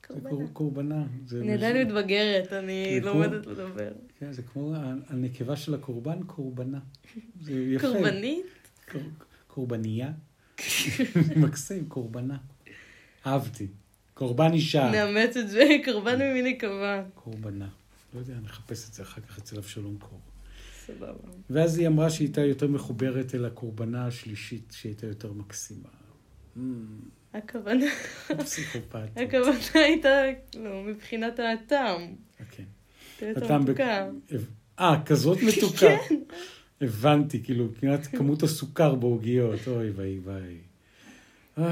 קורבנה. 0.07 0.29
קור- 0.29 0.47
קורבנה. 0.53 1.03
אני 1.41 1.53
עדיין 1.53 1.87
מתבגרת, 1.87 2.53
אני 2.53 2.99
לומדת 3.03 3.45
לדבר. 3.47 3.91
כן, 4.19 4.31
זה 4.33 4.41
כמו 4.41 4.73
הנקבה 5.07 5.55
של 5.55 5.73
הקורבן, 5.73 6.23
קורבנה. 6.23 6.79
זה 7.41 7.51
יפה. 7.53 7.87
קורבנית? 7.87 8.45
קור- 8.91 9.01
קורבנייה. 9.47 10.11
מקסים, 11.35 11.85
קורבנה. 11.85 12.37
אהבתי. 13.25 13.67
קורבן 14.13 14.51
אישה. 14.53 14.91
נאמץ 14.91 15.37
את 15.37 15.49
זה, 15.49 15.63
קורבן 15.85 16.15
ממין 16.21 16.45
נקבה. 16.45 17.03
קורבנה. 17.15 17.67
לא 18.13 18.19
יודע, 18.19 18.33
נחפש 18.43 18.89
את 18.89 18.93
זה 18.93 19.03
אחר 19.03 19.21
כך 19.21 19.37
אצל 19.37 19.57
אבשלום 19.57 19.97
קור. 19.99 20.19
סבבה. 20.85 21.13
ואז 21.49 21.77
היא 21.79 21.87
אמרה 21.87 22.09
שהיא 22.09 22.27
הייתה 22.27 22.41
יותר 22.41 22.67
מחוברת 22.67 23.35
אל 23.35 23.45
הקורבנה 23.45 24.07
השלישית, 24.07 24.73
שהייתה 24.77 25.07
יותר 25.07 25.33
מקסימה. 25.33 25.89
Mm, 26.57 26.59
הכוונה, 27.33 27.85
פסיכופת. 28.37 29.09
הכוונה 29.15 29.57
הייתה, 29.73 30.09
לא, 30.59 30.83
מבחינת 30.83 31.39
הטעם. 31.39 32.15
כן. 32.51 32.63
הטעם 33.35 33.63
מתוקה. 33.63 34.09
אה, 34.79 35.01
כזאת 35.05 35.37
מתוקה. 35.47 35.97
כן. 36.09 36.15
הבנתי, 36.81 37.43
כאילו, 37.43 37.65
מבחינת 37.65 38.07
כמות 38.07 38.43
הסוכר 38.43 38.95
בעוגיות. 38.95 39.59
אוי 39.67 39.89
ויי. 39.89 40.57
אוי, 41.57 41.67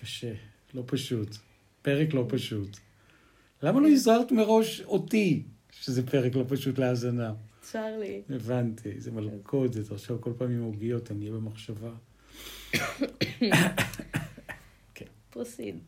קשה. 0.00 0.32
לא 0.74 0.82
פשוט. 0.86 1.36
פרק 1.82 2.14
לא 2.14 2.24
פשוט. 2.28 2.76
למה 3.62 3.80
לא 3.80 3.88
הזהרת 3.88 4.32
מראש 4.32 4.80
אותי, 4.80 5.42
שזה 5.70 6.06
פרק 6.06 6.34
לא 6.34 6.44
פשוט 6.48 6.78
להאזנה? 6.78 7.32
צר 7.60 7.98
לי. 8.00 8.22
הבנתי, 8.30 9.00
זה 9.00 9.12
מלכוד, 9.12 9.72
זה 9.72 9.94
עכשיו 9.94 10.20
כל 10.20 10.32
פעם 10.38 10.50
עם 10.50 10.62
עוגיות, 10.62 11.10
אני 11.10 11.20
אהיה 11.20 11.32
במחשבה. 11.32 11.90
פרוסיד. 15.30 15.78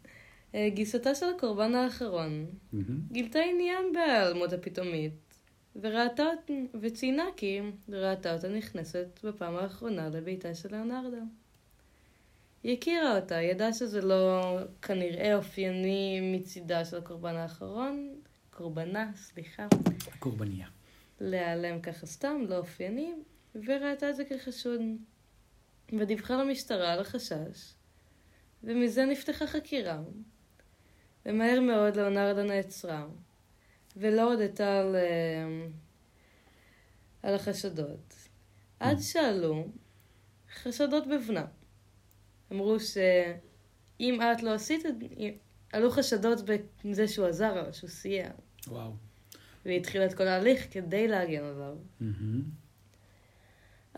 אה, 0.55 0.69
גיסתה 0.75 1.15
של 1.15 1.27
הקורבן 1.37 1.75
האחרון. 1.75 2.47
גילתה 3.13 3.39
עניין 3.39 3.93
בהיעלמות 3.93 4.53
הפתאומית, 4.53 5.13
וראתה, 5.77 6.25
וציינה 6.81 7.25
כי 7.37 7.61
ראתה 7.89 8.35
אותה 8.35 8.49
נכנסת 8.49 9.21
בפעם 9.25 9.57
האחרונה 9.57 10.09
לביתה 10.09 10.55
של 10.55 10.77
לאונרדו. 10.77 11.17
היא 12.63 12.77
הכירה 12.77 13.17
אותה, 13.17 13.35
ידעה 13.35 13.73
שזה 13.73 14.01
לא 14.01 14.57
כנראה 14.83 15.37
אופייני 15.37 16.21
מצידה 16.33 16.85
של 16.85 16.97
הקורבן 16.97 17.37
האחרון, 17.37 18.15
קורבנה, 18.51 19.11
סליחה, 19.17 19.67
קורבניה. 20.19 20.67
להיעלם 21.21 21.81
ככה 21.81 22.07
סתם, 22.07 22.45
לא 22.49 22.57
אופייני, 22.57 23.13
וראתה 23.55 24.11
את 24.11 24.17
זה 24.17 24.25
כחשוד. 24.25 24.81
ודיווחה 25.99 26.37
למשטרה 26.37 26.93
על 26.93 27.01
החשש, 27.01 27.75
ומזה 28.63 29.05
נפתחה 29.05 29.47
חקירה. 29.47 30.01
ומהר 31.27 31.61
מאוד 31.61 31.97
לאונרדו 31.97 32.43
נעצרה, 32.43 33.07
ולא 33.97 34.33
הודתה 34.33 34.81
על, 34.81 34.97
אה, 34.97 35.67
על 37.23 37.35
החשדות. 37.35 38.15
עד 38.81 38.99
שעלו 39.01 39.67
חשדות 40.55 41.05
בבנה. 41.07 41.47
אמרו 42.53 42.77
שאם 42.81 44.21
את 44.23 44.43
לא 44.43 44.55
עשית. 44.55 44.85
עלו 45.73 45.91
חשדות 45.91 46.39
בזה 46.85 47.09
שהוא 47.09 47.27
עזר 47.27 47.55
לה, 47.55 47.73
שהוא 47.73 47.91
סייע. 47.91 48.31
וואו. 48.67 48.93
והיא 49.65 49.81
התחילה 49.81 50.07
את 50.07 50.15
כל 50.15 50.27
ההליך 50.27 50.67
כדי 50.71 51.09
להגן 51.09 51.45
עליו. 51.45 51.77
מהמם. 52.01 52.43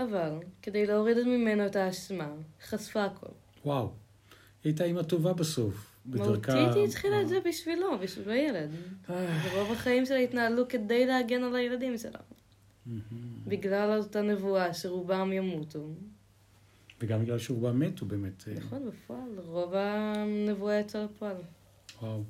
אבל, 0.02 0.32
כדי 0.62 0.86
להוריד 0.86 1.16
ממנו 1.26 1.66
את 1.66 1.76
האשמה, 1.76 2.32
חשפה 2.66 3.04
הכל. 3.04 3.26
וואו. 3.64 3.84
היא 3.84 3.92
הייתה 4.70 4.84
אימא 4.84 5.02
טובה 5.02 5.32
בסוף. 5.32 5.86
בדרכה- 6.06 6.54
מהותית 6.54 6.74
היא 6.76 6.84
התחילה 6.84 7.20
את 7.22 7.28
זה 7.28 7.38
בשבילו, 7.48 7.98
בשביל 7.98 8.30
הילד. 8.30 8.70
אה, 9.10 9.38
ורוב 9.44 9.72
החיים 9.72 10.06
שלה 10.06 10.18
התנהלו 10.18 10.68
כדי 10.68 11.06
להגן 11.06 11.42
על 11.44 11.56
הילדים 11.56 11.98
שלה. 11.98 12.18
בגלל 13.46 13.98
אותה 13.98 14.22
נבואה 14.22 14.74
שרובם 14.74 15.32
ימותו. 15.32 15.88
וגם 17.00 17.22
בגלל 17.22 17.38
שרובם 17.38 17.80
מתו 17.80 18.06
באמת. 18.06 18.44
אה, 18.48 18.54
נכון, 18.54 18.88
בפועל, 18.88 19.38
רוב 19.46 19.74
הנבואה 19.74 20.74
יצא 20.80 21.04
לפועל. 21.04 21.36
וואו. 22.02 22.22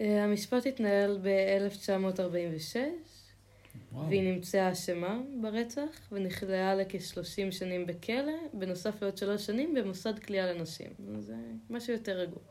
אה, 0.00 0.24
המשפט 0.24 0.66
התנהל 0.66 1.18
ב-1946, 1.22 2.76
וואו. 3.92 4.08
והיא 4.08 4.32
נמצאה 4.32 4.72
אשמה 4.72 5.20
ברצח, 5.40 6.08
ונכלאה 6.12 6.74
לכ-30 6.74 7.50
שנים 7.50 7.86
בכלא, 7.86 8.32
בנוסף 8.52 9.02
לעוד 9.02 9.16
שלוש 9.16 9.46
שנים 9.46 9.74
במוסד 9.74 10.18
כליאה 10.18 10.52
לנשים. 10.52 10.90
זה 11.18 11.34
משהו 11.70 11.92
יותר 11.92 12.12
רגוע. 12.12 12.42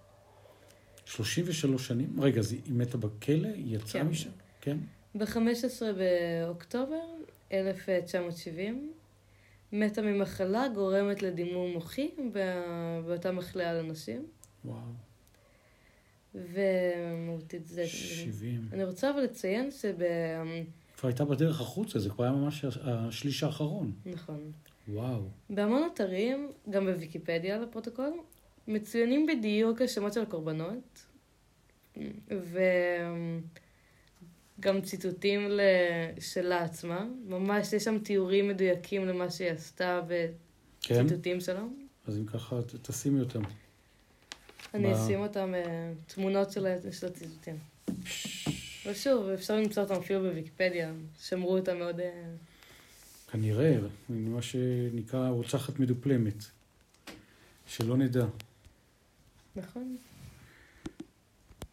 33 1.05 1.87
שנים? 1.87 2.21
רגע, 2.21 2.39
אז 2.39 2.51
היא 2.51 2.61
מתה 2.69 2.97
בכלא? 2.97 3.47
היא 3.47 3.75
יצאה 3.75 4.01
כן. 4.01 4.07
משם? 4.07 4.29
כן. 4.61 4.77
ב-15 5.15 5.83
באוקטובר 5.97 7.01
1970, 7.51 8.93
מתה 9.71 10.01
ממחלה 10.01 10.67
גורמת 10.67 11.21
לדימום 11.21 11.71
מוחי 11.71 12.09
באותה 13.05 13.31
מחלאה 13.31 13.73
לנשים, 13.73 14.25
וואו. 14.65 14.79
ומהותית 16.35 17.65
זה... 17.65 17.87
70. 17.87 18.69
אני 18.71 18.83
רוצה 18.83 19.11
אבל 19.11 19.21
לציין 19.21 19.71
שב... 19.71 19.95
כבר 20.97 21.09
הייתה 21.09 21.25
בדרך 21.25 21.61
החוצה, 21.61 21.99
זה 21.99 22.09
כבר 22.09 22.23
היה 22.23 22.33
ממש 22.33 22.65
השליש 22.83 23.43
האחרון. 23.43 23.91
נכון. 24.05 24.51
וואו. 24.87 25.21
בהמון 25.49 25.89
אתרים, 25.93 26.51
גם 26.69 26.85
בוויקיפדיה 26.85 27.59
לפרוטוקול, 27.59 28.13
מצוינים 28.67 29.25
בדיוק 29.27 29.81
השמות 29.81 30.13
של 30.13 30.21
הקורבנות, 30.21 31.05
וגם 34.59 34.81
ציטוטים 34.83 35.49
שלה 36.19 36.63
עצמה. 36.63 37.05
ממש 37.27 37.73
יש 37.73 37.83
שם 37.83 37.99
תיאורים 37.99 38.47
מדויקים 38.47 39.05
למה 39.07 39.29
שהיא 39.31 39.49
עשתה 39.51 40.01
כן? 40.81 41.05
בציטוטים 41.05 41.39
שלה. 41.39 41.63
אז 42.07 42.17
אם 42.17 42.25
ככה, 42.25 42.59
תשימי 42.81 43.19
אותם. 43.19 43.41
אני 44.73 44.87
ב- 44.87 44.91
אשים 44.95 45.19
אותם, 45.19 45.53
אה, 45.55 45.91
תמונות 46.07 46.51
של 46.51 46.65
ה- 46.65 46.91
של 46.91 47.07
הציטוטים. 48.89 49.17
ושוב, 49.17 49.29
אפשר 49.29 49.55
למצוא 49.55 49.83
אותם 49.83 49.95
אפילו 49.95 50.21
בוויקיפדיה, 50.21 50.93
שמרו 51.19 51.57
אותם 51.57 51.77
מאוד... 51.77 51.99
אה, 51.99 52.33
כנראה, 53.31 53.77
מה 54.09 54.41
שנקרא 54.41 55.29
רוצחת 55.29 55.79
מדופלמת. 55.79 56.43
שלא 57.67 57.97
נדע. 57.97 58.25
נכון. 59.55 59.97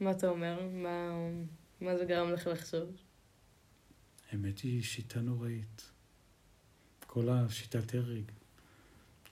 מה 0.00 0.10
אתה 0.10 0.28
אומר? 0.28 0.68
מה, 0.72 1.10
מה 1.80 1.96
זה 1.96 2.04
גרם 2.04 2.32
לך 2.32 2.46
לחשוב? 2.46 2.88
האמת 4.30 4.58
היא 4.58 4.82
שיטה 4.82 5.20
נוראית. 5.20 5.90
כל 7.06 7.28
השיטת 7.28 7.94
הרג. 7.94 8.24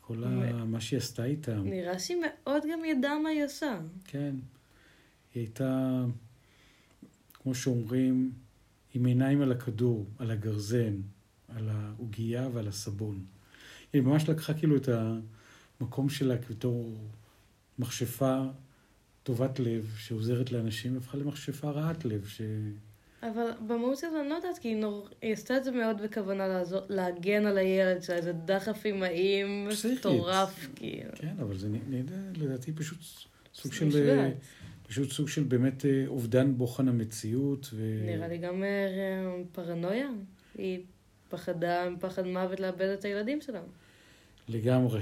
כל 0.01 0.25
ה... 0.25 0.29
מה 0.65 0.81
שהיא 0.81 0.99
עשתה 0.99 1.25
איתם. 1.25 1.69
נראה 1.69 1.99
שהיא 1.99 2.19
מאוד 2.21 2.63
גם 2.73 2.85
ידעה 2.85 3.19
מה 3.19 3.29
היא 3.29 3.45
עושה. 3.45 3.81
כן. 4.05 4.35
היא 5.35 5.43
הייתה, 5.43 6.05
כמו 7.51 7.55
שאומרים, 7.55 8.33
עם 8.95 9.05
עיניים 9.05 9.43
על 9.43 9.53
הכדור, 9.53 10.07
על 10.19 10.31
הגרזן, 10.31 10.97
על 11.49 11.69
העוגייה 11.69 12.49
ועל 12.53 12.69
הסבון. 12.69 13.25
היא 13.93 14.03
ממש 14.03 14.29
לקחה 14.29 14.55
כאילו 14.55 14.77
את 14.77 14.89
המקום 15.81 16.09
שלה 16.09 16.35
בתור 16.51 16.95
מכשפה 17.79 18.43
טובת 19.23 19.59
לב, 19.61 19.95
שעוזרת 19.99 20.53
לאנשים, 20.53 20.95
והפכה 20.95 21.19
למכשפה 21.19 21.71
רעת 21.71 22.05
לב, 22.05 22.27
ש... 22.27 22.41
אבל 23.23 23.51
במהות 23.67 23.99
של 23.99 24.07
זה 24.11 24.21
אני 24.21 24.29
לא 24.29 24.35
יודעת, 24.35 24.59
כי 24.59 24.69
היא, 24.69 24.77
נור... 24.77 25.09
היא 25.23 25.33
עשתה 25.33 25.57
את 25.57 25.65
זה 25.65 25.71
מאוד 25.71 26.03
בכוונה 26.03 26.49
לעזור, 26.49 26.81
להגן 26.89 27.47
על 27.47 27.59
הילד 27.59 28.03
שלה, 28.03 28.17
איזה 28.17 28.33
דחף 28.33 28.83
פסיכית. 29.71 29.99
מטורף, 29.99 30.69
כאילו. 30.77 31.11
כן, 31.15 31.35
אבל 31.41 31.59
זה 31.59 31.69
נ- 31.69 31.91
נראה 31.91 32.19
לדעתי 32.37 32.73
פשוט 32.73 32.99
סוג 33.55 33.73
של... 33.73 33.87
משוגעת. 33.87 34.35
פשוט 34.91 35.11
סוג 35.11 35.29
של 35.29 35.43
באמת 35.43 35.87
אה, 35.87 36.05
אובדן 36.07 36.55
בוחן 36.57 36.89
המציאות. 36.89 37.71
ו... 37.73 38.03
נראה 38.07 38.29
לי 38.29 38.39
גם 38.39 38.63
אה, 38.63 39.43
פרנויה. 39.53 40.09
היא 40.59 40.81
פחדה 41.29 41.89
פחד 42.01 42.27
מוות 42.27 42.61
לאבד 42.61 42.87
את 42.99 43.05
הילדים 43.05 43.41
שלה. 43.41 43.61
לגמרי. 44.49 45.01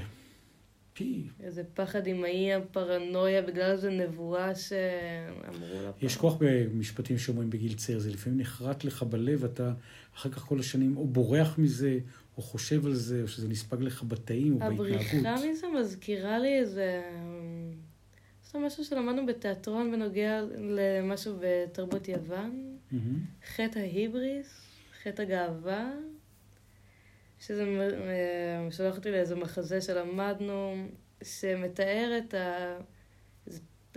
פי, 0.92 1.22
איזה 1.42 1.62
פחד 1.74 2.07
אמאי, 2.07 2.55
הפרנויה, 2.55 3.42
בגלל 3.42 3.70
איזה 3.70 3.90
נבואה 3.90 4.55
שאמרו 4.55 5.83
לה. 5.83 5.90
יש. 6.03 6.16
כוח 6.16 6.37
במשפטים 6.38 7.18
שאומרים 7.18 7.51
בגיל 7.51 7.74
צעיר, 7.74 7.98
זה 7.98 8.11
לפעמים 8.11 8.40
נחרט 8.40 8.85
לך 8.85 9.03
בלב, 9.03 9.44
אתה 9.44 9.72
אחר 10.16 10.31
כך 10.31 10.38
כל 10.38 10.61
השנים 10.61 10.96
או 10.96 11.07
בורח 11.07 11.59
מזה, 11.59 11.98
או 12.37 12.42
חושב 12.42 12.87
על 12.87 12.94
זה, 12.94 13.22
או 13.22 13.29
שזה 13.29 13.48
נספג 13.48 13.81
לך 13.81 14.05
בתאים 14.09 14.62
או 14.62 14.66
הבריחה 14.66 15.16
בהתנהגות. 15.16 15.44
מזה 15.51 15.66
מזכירה 15.81 16.38
לי 16.38 16.59
איזה... 16.59 17.03
זה 18.53 18.59
משהו 18.59 18.85
שלמדנו 18.85 19.27
בתיאטרון 19.27 19.93
בנוגע 19.93 20.41
למשהו 20.59 21.35
בתרבות 21.41 22.09
יוון. 22.09 22.77
מהמם. 22.91 23.21
חטא 23.55 23.79
ההיבריס, 23.79 24.67
חטא 25.03 25.23
הגאווה, 25.23 25.93
שזה 27.41 27.65
אה, 27.65 28.71
שולח 28.71 28.97
אותי 28.97 29.11
לאיזה 29.11 29.35
מחזה 29.37 29.81
שלמדנו, 29.81 30.89
שמתאר 31.23 32.19
את 32.19 32.35
ה... 32.35 32.77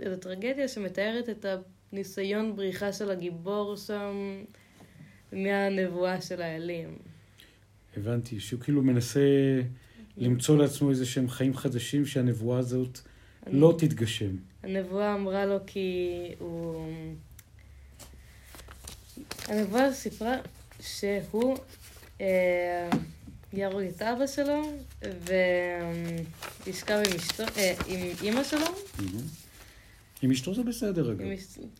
איזו 0.00 0.16
טרגדיה 0.16 0.68
שמתארת 0.68 1.28
את 1.28 1.46
הניסיון 1.92 2.56
בריחה 2.56 2.92
של 2.92 3.10
הגיבור 3.10 3.76
שם 3.76 4.42
מהנבואה 5.32 6.20
של 6.20 6.42
האלים. 6.42 6.98
הבנתי, 7.96 8.40
שהוא 8.40 8.60
כאילו 8.60 8.82
מנסה 8.82 9.20
למצוא 10.16 10.56
לעצמו 10.56 10.90
איזה 10.90 11.06
שהם 11.06 11.28
חיים 11.28 11.54
חדשים, 11.56 12.06
שהנבואה 12.06 12.58
הזאת 12.58 12.98
לא 13.46 13.74
תתגשם. 13.78 14.36
הנבואה 14.62 15.14
אמרה 15.14 15.46
לו 15.46 15.58
כי 15.66 16.10
הוא... 16.38 16.86
הנבואה 19.48 19.92
סיפרה 19.92 20.36
שהוא 20.80 21.56
אה, 22.20 22.90
יהרוג 23.52 23.80
את 23.80 24.02
אבא 24.02 24.26
שלו, 24.26 24.62
וישכב 26.66 26.94
עם 26.94 27.16
אשתו, 27.16 27.42
אה, 27.56 27.74
עם 27.88 28.00
אימא 28.22 28.44
שלו. 28.44 28.66
עם 30.22 30.30
אשתו 30.30 30.54
זה 30.54 30.62
בסדר, 30.62 31.12
אגב. 31.12 31.26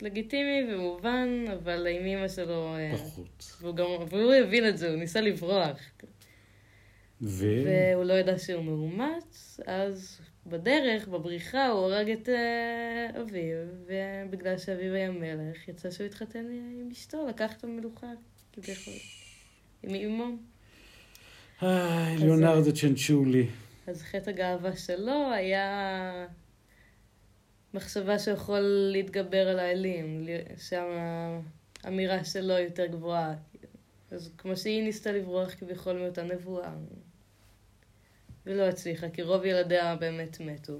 לגיטימי 0.00 0.74
ומובן, 0.74 1.44
אבל 1.52 1.86
עם 1.86 2.06
אימא 2.06 2.28
שלו... 2.28 2.74
אה, 2.76 2.92
פחות. 2.96 3.56
והוא 3.60 3.76
גם, 3.76 3.86
והוא 4.08 4.32
הבין 4.32 4.68
את 4.68 4.78
זה, 4.78 4.90
הוא 4.90 4.96
ניסה 4.96 5.20
לברוח. 5.20 5.78
ו... 7.22 7.46
והוא 7.64 8.04
לא 8.04 8.12
ידע 8.12 8.38
שהוא 8.38 8.64
מאומץ, 8.64 9.60
אז 9.66 10.20
בדרך, 10.46 11.08
בבריחה, 11.08 11.68
הוא 11.68 11.84
הרג 11.84 12.10
את 12.10 12.28
אה, 12.28 13.20
אביו, 13.20 13.56
ובגלל 13.86 14.58
שאביו 14.58 14.94
היה 14.94 15.10
מלך, 15.10 15.68
יצא 15.68 15.90
שהוא 15.90 16.06
התחתן 16.06 16.46
עם 16.80 16.88
אשתו, 16.92 17.26
לקח 17.28 17.52
את 17.56 17.64
המלוכה, 17.64 18.06
כביכול, 18.52 18.94
עם 19.82 19.94
אמו. 19.94 20.36
איי, 21.62 22.16
ליאונרדו 22.16 22.72
צ'נצ'ולי. 22.74 23.46
אז 23.86 24.02
חטא 24.02 24.30
הגאווה 24.30 24.76
שלו 24.76 25.32
היה 25.32 26.26
מחשבה 27.74 28.18
שיכול 28.18 28.60
להתגבר 28.92 29.48
על 29.48 29.58
האלים, 29.58 30.26
שהאמירה 30.58 32.24
שלו 32.24 32.58
יותר 32.58 32.86
גבוהה. 32.86 33.34
אז 34.10 34.30
כמו 34.38 34.56
שהיא 34.56 34.82
ניסתה 34.82 35.12
לברוח 35.12 35.54
כביכול 35.54 35.98
מאותה 35.98 36.22
נבואה. 36.22 36.72
ולא 38.46 38.62
הצליחה, 38.62 39.10
כי 39.10 39.22
רוב 39.22 39.44
ילדיה 39.44 39.96
באמת 39.96 40.40
מתו. 40.40 40.78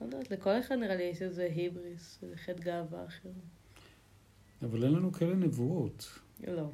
לא 0.00 0.06
יודעת, 0.06 0.30
לכל 0.30 0.60
אחד 0.60 0.74
נראה 0.74 0.96
לי 0.96 1.02
יש 1.02 1.22
איזה 1.22 1.42
היבריס, 1.42 2.18
איזה 2.22 2.36
חטא 2.36 2.62
גאווה 2.62 3.04
אחר. 3.06 3.28
אבל 4.62 4.84
אין 4.84 4.92
לנו 4.92 5.12
כאלה 5.12 5.34
נבואות. 5.34 6.18
לא. 6.46 6.70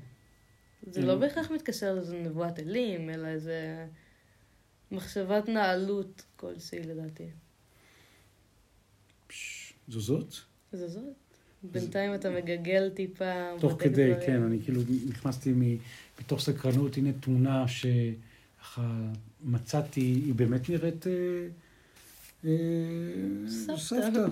זה 0.86 1.00
אין. 1.00 1.08
לא 1.08 1.16
בהכרח 1.16 1.50
מתקשר 1.50 1.94
לאיזה 1.94 2.18
נבואת 2.18 2.58
אלים, 2.58 3.10
אלא 3.10 3.26
איזה 3.26 3.86
מחשבת 4.90 5.48
נעלות 5.48 6.22
כלשהי 6.36 6.82
לדעתי. 6.82 7.30
פש, 9.26 9.72
זו 9.88 10.00
זאת? 10.00 10.34
זה 10.72 10.88
זאת. 10.88 11.04
בינתיים 11.62 12.14
אתה 12.14 12.30
מגגל 12.30 12.90
טיפה. 12.90 13.50
תוך 13.60 13.72
כדי, 13.78 14.12
דברים. 14.12 14.26
כן, 14.26 14.42
אני 14.42 14.58
כאילו 14.64 14.80
נכנסתי 15.08 15.78
מתוך 16.20 16.40
סקרנות, 16.40 16.96
הנה 16.96 17.12
תמונה 17.12 17.64
שככה 18.64 19.10
מצאתי, 19.40 20.00
היא 20.00 20.34
באמת 20.34 20.68
נראית... 20.70 21.06
אה, 21.06 21.12
אה, 22.44 22.50
סבתא. 23.48 23.80
סבתא. 23.80 24.26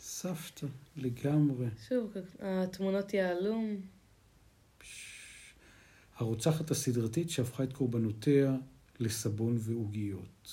סבתא, 0.00 0.66
לגמרי. 0.96 1.66
שוב, 1.88 2.14
התמונות 2.40 3.14
יהלום. 3.14 3.76
הרוצחת 6.16 6.70
הסדרתית 6.70 7.30
שהפכה 7.30 7.64
את 7.64 7.72
קורבנותיה 7.72 8.56
לסבון 9.00 9.56
ועוגיות. 9.60 10.50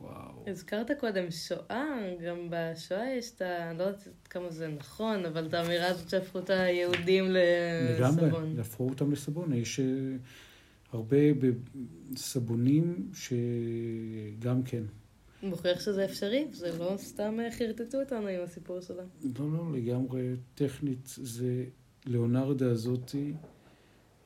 וואו. 0.00 0.44
הזכרת 0.46 0.90
קודם 1.00 1.30
שואה, 1.30 1.84
גם 2.26 2.48
בשואה 2.50 3.14
יש 3.18 3.30
את 3.36 3.42
ה... 3.42 3.70
אני 3.70 3.78
לא 3.78 3.84
יודעת 3.84 4.08
כמה 4.30 4.50
זה 4.50 4.68
נכון, 4.68 5.26
אבל 5.26 5.46
את 5.46 5.54
האמירה 5.54 5.86
הזאת 5.86 6.10
שהפכו 6.10 6.38
את 6.38 6.50
היהודים 6.50 7.24
לגמרי, 7.30 8.26
לסבון. 8.26 8.56
להפכו 8.56 8.88
אותם 8.88 9.12
לסבון. 9.12 9.52
יש 9.52 9.80
אה, 9.80 9.84
הרבה 10.92 11.34
ב- 11.34 11.52
סבונים 12.16 13.10
שגם 13.14 14.62
כן. 14.62 14.82
מוכיח 15.42 15.80
שזה 15.80 16.04
אפשרי, 16.04 16.46
זה 16.52 16.78
לא 16.78 16.94
סתם 16.96 17.38
חרטטו 17.58 18.00
אותנו 18.00 18.26
עם 18.28 18.40
הסיפור 18.44 18.80
שלה. 18.80 19.02
לא, 19.38 19.52
לא, 19.52 19.72
לגמרי 19.72 20.34
טכנית. 20.54 21.14
זה 21.22 21.64
ליאונרדה 22.06 22.70
הזאתי 22.70 23.32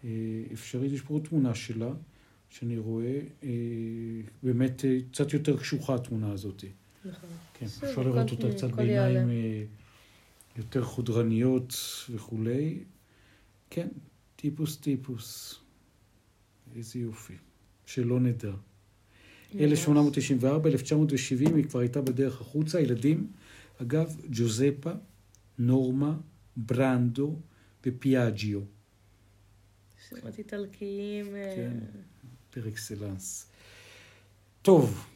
אה, 0.04 0.10
אפשרית. 0.52 0.92
יש 0.92 1.00
פה 1.00 1.20
תמונה 1.28 1.54
שלה, 1.54 1.92
שאני 2.50 2.78
רואה, 2.78 3.20
אה, 3.42 3.48
באמת 4.42 4.84
אה, 4.84 4.98
קצת 5.12 5.32
יותר 5.32 5.56
קשוחה 5.56 5.94
התמונה 5.94 6.32
הזאתי. 6.32 6.68
נכון. 7.04 7.30
כן, 7.54 7.66
אפשר 7.66 8.02
לראות 8.02 8.30
אותה 8.30 8.50
קצת 8.50 8.70
בעיניים. 8.70 9.30
אה, 9.30 9.64
יותר 10.56 10.84
חודרניות 10.84 11.74
וכולי. 12.10 12.78
כן, 13.70 13.88
טיפוס 14.36 14.76
טיפוס. 14.76 15.60
איזה 16.76 16.98
יופי. 16.98 17.34
שלא 17.86 18.20
נדע. 18.20 18.50
ממש. 18.50 19.62
1894, 19.62 20.70
1970, 20.70 21.56
היא 21.56 21.64
כבר 21.64 21.80
הייתה 21.80 22.00
בדרך 22.00 22.40
החוצה. 22.40 22.80
ילדים, 22.80 23.32
אגב, 23.82 24.16
ג'וזפה, 24.30 24.92
נורמה, 25.58 26.16
ברנדו 26.56 27.36
ופיאג'יו, 27.86 28.60
שמות 30.08 30.38
איטלקיים. 30.38 31.36
אה, 31.36 31.52
כן. 31.56 31.78
פר 32.50 32.68
אקסלנס. 32.68 33.50
טוב, 34.62 35.06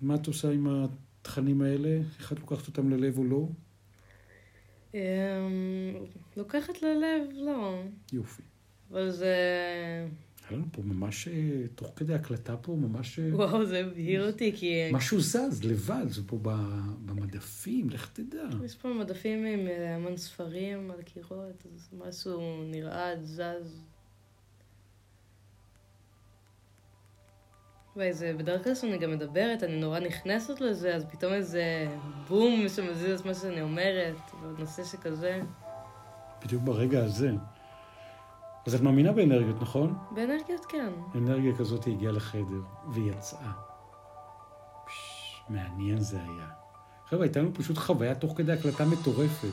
מה 0.00 0.14
את 0.14 0.26
עושה 0.26 0.50
עם 0.50 0.66
התכנים 0.68 1.62
האלה? 1.62 2.00
איך 2.18 2.32
את 2.32 2.40
לוקחת 2.40 2.66
אותם 2.66 2.90
ללב 2.90 3.18
או 3.18 3.24
לא? 3.24 3.48
אמ, 4.94 5.00
לוקחת 6.36 6.82
ללב, 6.82 7.28
לא. 7.32 7.82
יופי. 8.12 8.42
אבל 8.90 9.10
זה... 9.10 9.36
היה 10.48 10.58
לנו 10.58 10.66
פה 10.72 10.82
ממש, 10.82 11.28
אה, 11.28 11.68
תוך 11.74 11.92
כדי 11.96 12.14
הקלטה 12.14 12.56
פה, 12.56 12.72
ממש... 12.72 13.18
אה, 13.18 13.36
וואו, 13.36 13.66
זה 13.66 13.78
הבהיר 13.78 14.26
אותי, 14.26 14.52
כי 14.56 14.90
משהו 14.92 15.20
זז 15.20 15.64
לבד, 15.64 16.04
זה 16.08 16.22
פה 16.26 16.38
במדפים, 17.04 17.90
לך 17.90 18.10
תדע. 18.12 18.48
יש 18.64 18.74
פה 18.74 18.88
מדפים 18.88 19.44
עם 19.44 19.66
אה, 19.66 19.94
המון 19.94 20.16
ספרים 20.16 20.90
על 20.90 21.02
קירות, 21.02 21.66
אז 21.74 21.88
משהו 21.92 22.62
נרעד, 22.64 23.24
זז. 23.24 23.82
וואי, 27.96 28.12
זה 28.12 28.32
בדרך 28.38 28.64
כלל 28.64 28.74
כשאני 28.74 28.98
גם 28.98 29.10
מדברת, 29.10 29.62
אני 29.62 29.80
נורא 29.80 30.00
נכנסת 30.00 30.60
לזה, 30.60 30.94
אז 30.94 31.04
פתאום 31.04 31.32
איזה 31.32 31.86
בום 32.28 32.68
שמזיז 32.68 33.20
את 33.20 33.26
מה 33.26 33.34
שאני 33.34 33.62
אומרת, 33.62 34.16
בנושא 34.42 34.84
שכזה. 34.84 35.40
בדיוק 36.44 36.62
ברגע 36.62 37.04
הזה. 37.04 37.30
אז 38.68 38.74
את 38.74 38.80
מאמינה 38.80 39.12
באנרגיות, 39.12 39.62
נכון? 39.62 39.94
באנרגיות 40.10 40.64
כן. 40.64 40.88
אנרגיה 41.14 41.56
כזאת 41.56 41.86
הגיעה 41.86 42.12
לחדר 42.12 42.60
ויצאה. 42.88 43.52
פש, 44.86 45.42
מעניין 45.48 46.00
זה 46.00 46.16
היה. 46.16 46.46
חבר'ה, 47.08 47.22
הייתה 47.22 47.40
לנו 47.40 47.54
פשוט 47.54 47.78
חוויה 47.78 48.14
תוך 48.14 48.32
כדי 48.36 48.52
הקלטה 48.52 48.84
מטורפת. 48.84 49.48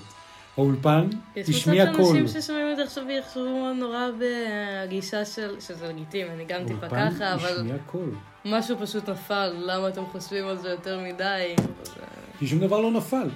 האולפן 0.58 1.08
יש 1.36 1.49
מצב 1.49 1.58
השמיע 1.58 1.93
קול. 1.95 2.06
שאנשים 2.06 2.28
ששומעים 2.28 2.71
את 2.71 2.78
זה 2.78 2.84
עכשיו 2.84 3.10
יחשבו 3.10 3.73
נורא 3.73 4.06
בגישה 4.19 5.25
של, 5.25 5.60
שזה 5.60 5.88
לגיטימי, 5.88 6.30
אני 6.30 6.45
גם 6.45 6.67
טיפה 6.67 6.89
ככה, 6.89 7.34
אבל. 7.34 7.71
משהו 8.45 8.78
פשוט 8.82 9.10
נפל, 9.10 9.54
למה 9.58 9.88
אתם 9.88 10.06
חושבים 10.06 10.47
על 10.47 10.58
זה 10.58 10.69
יותר 10.69 10.99
מדי? 10.99 11.56
כי 12.39 12.47
שום 12.47 12.60
דבר 12.60 12.82
לא 12.82 12.91
נפל. 12.91 13.30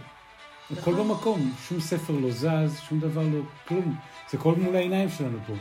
הכל 0.72 0.92
נכון. 0.92 1.08
במקום, 1.08 1.54
שום 1.68 1.80
ספר 1.80 2.14
לא 2.14 2.32
זז, 2.32 2.80
שום 2.90 3.00
דבר 3.00 3.22
לא, 3.22 3.40
כלום. 3.68 3.96
זה 4.32 4.38
כל 4.38 4.56
מול 4.56 4.76
העיניים 4.76 5.10
שלנו 5.10 5.38
פה. 5.48 5.54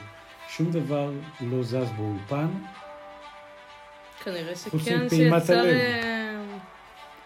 שום 0.49 0.71
דבר 0.71 1.11
לא 1.41 1.63
זז 1.63 1.91
באולפן. 1.97 2.49
כנראה 4.25 4.57
שכן, 4.57 4.99
הלב. 5.49 5.51
ל... 5.51 6.49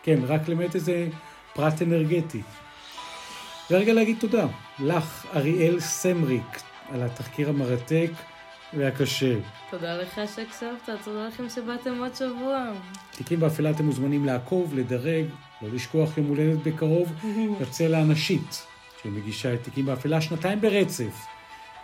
כן, 0.02 0.18
רק 0.26 0.48
למעט 0.48 0.74
איזה 0.74 1.08
פרט 1.54 1.82
אנרגטי. 1.82 2.42
ורגע 3.70 3.92
להגיד 3.92 4.16
תודה 4.20 4.46
לך, 4.78 5.26
אריאל 5.36 5.80
סמריק, 5.80 6.60
על 6.92 7.02
התחקיר 7.02 7.48
המרתק 7.48 8.10
והקשה. 8.74 9.34
תודה 9.70 9.96
לך 9.96 10.20
שהקשבת, 10.34 10.90
תודה 11.04 11.26
לכם 11.26 11.48
שבאתם 11.48 11.98
עוד 11.98 12.14
שבוע. 12.14 12.72
תיקים 13.10 13.40
באפלה 13.40 13.70
אתם 13.70 13.84
מוזמנים 13.84 14.24
לעקוב, 14.24 14.74
לדרג, 14.74 15.24
לא 15.62 15.68
לשכוח 15.72 16.18
יום 16.18 16.26
הולדת 16.26 16.58
בקרוב, 16.58 17.12
לצלע 17.60 17.98
הנשית, 17.98 18.66
שמגישה 19.02 19.54
את 19.54 19.62
תיקים 19.62 19.86
באפלה 19.86 20.20
שנתיים 20.20 20.60
ברצף. 20.60 21.31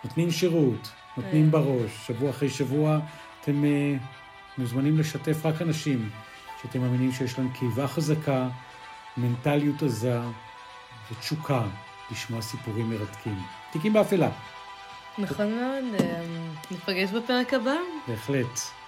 נותנים 0.03 0.31
שירות, 0.31 0.91
נותנים 1.17 1.45
אה. 1.45 1.49
בראש, 1.51 2.07
שבוע 2.07 2.29
אחרי 2.29 2.49
שבוע 2.49 2.99
אתם 3.41 3.65
אה, 3.65 3.95
מוזמנים 4.57 4.97
לשתף 4.97 5.45
רק 5.45 5.61
אנשים 5.61 6.09
שאתם 6.61 6.81
מאמינים 6.81 7.11
שיש 7.11 7.39
להם 7.39 7.49
קיבה 7.53 7.87
חזקה, 7.87 8.49
מנטליות 9.17 9.83
עזה 9.83 10.19
ותשוקה 11.11 11.63
לשמוע 12.11 12.41
סיפורים 12.41 12.89
מרתקים. 12.89 13.39
תיקים 13.71 13.93
באפלה, 13.93 14.29
נכון 15.17 15.55
מאוד, 15.55 16.01
אה, 16.01 16.21
ניפגש 16.71 17.09
בפרק 17.11 17.53
הבא. 17.53 17.75
בהחלט. 18.07 18.78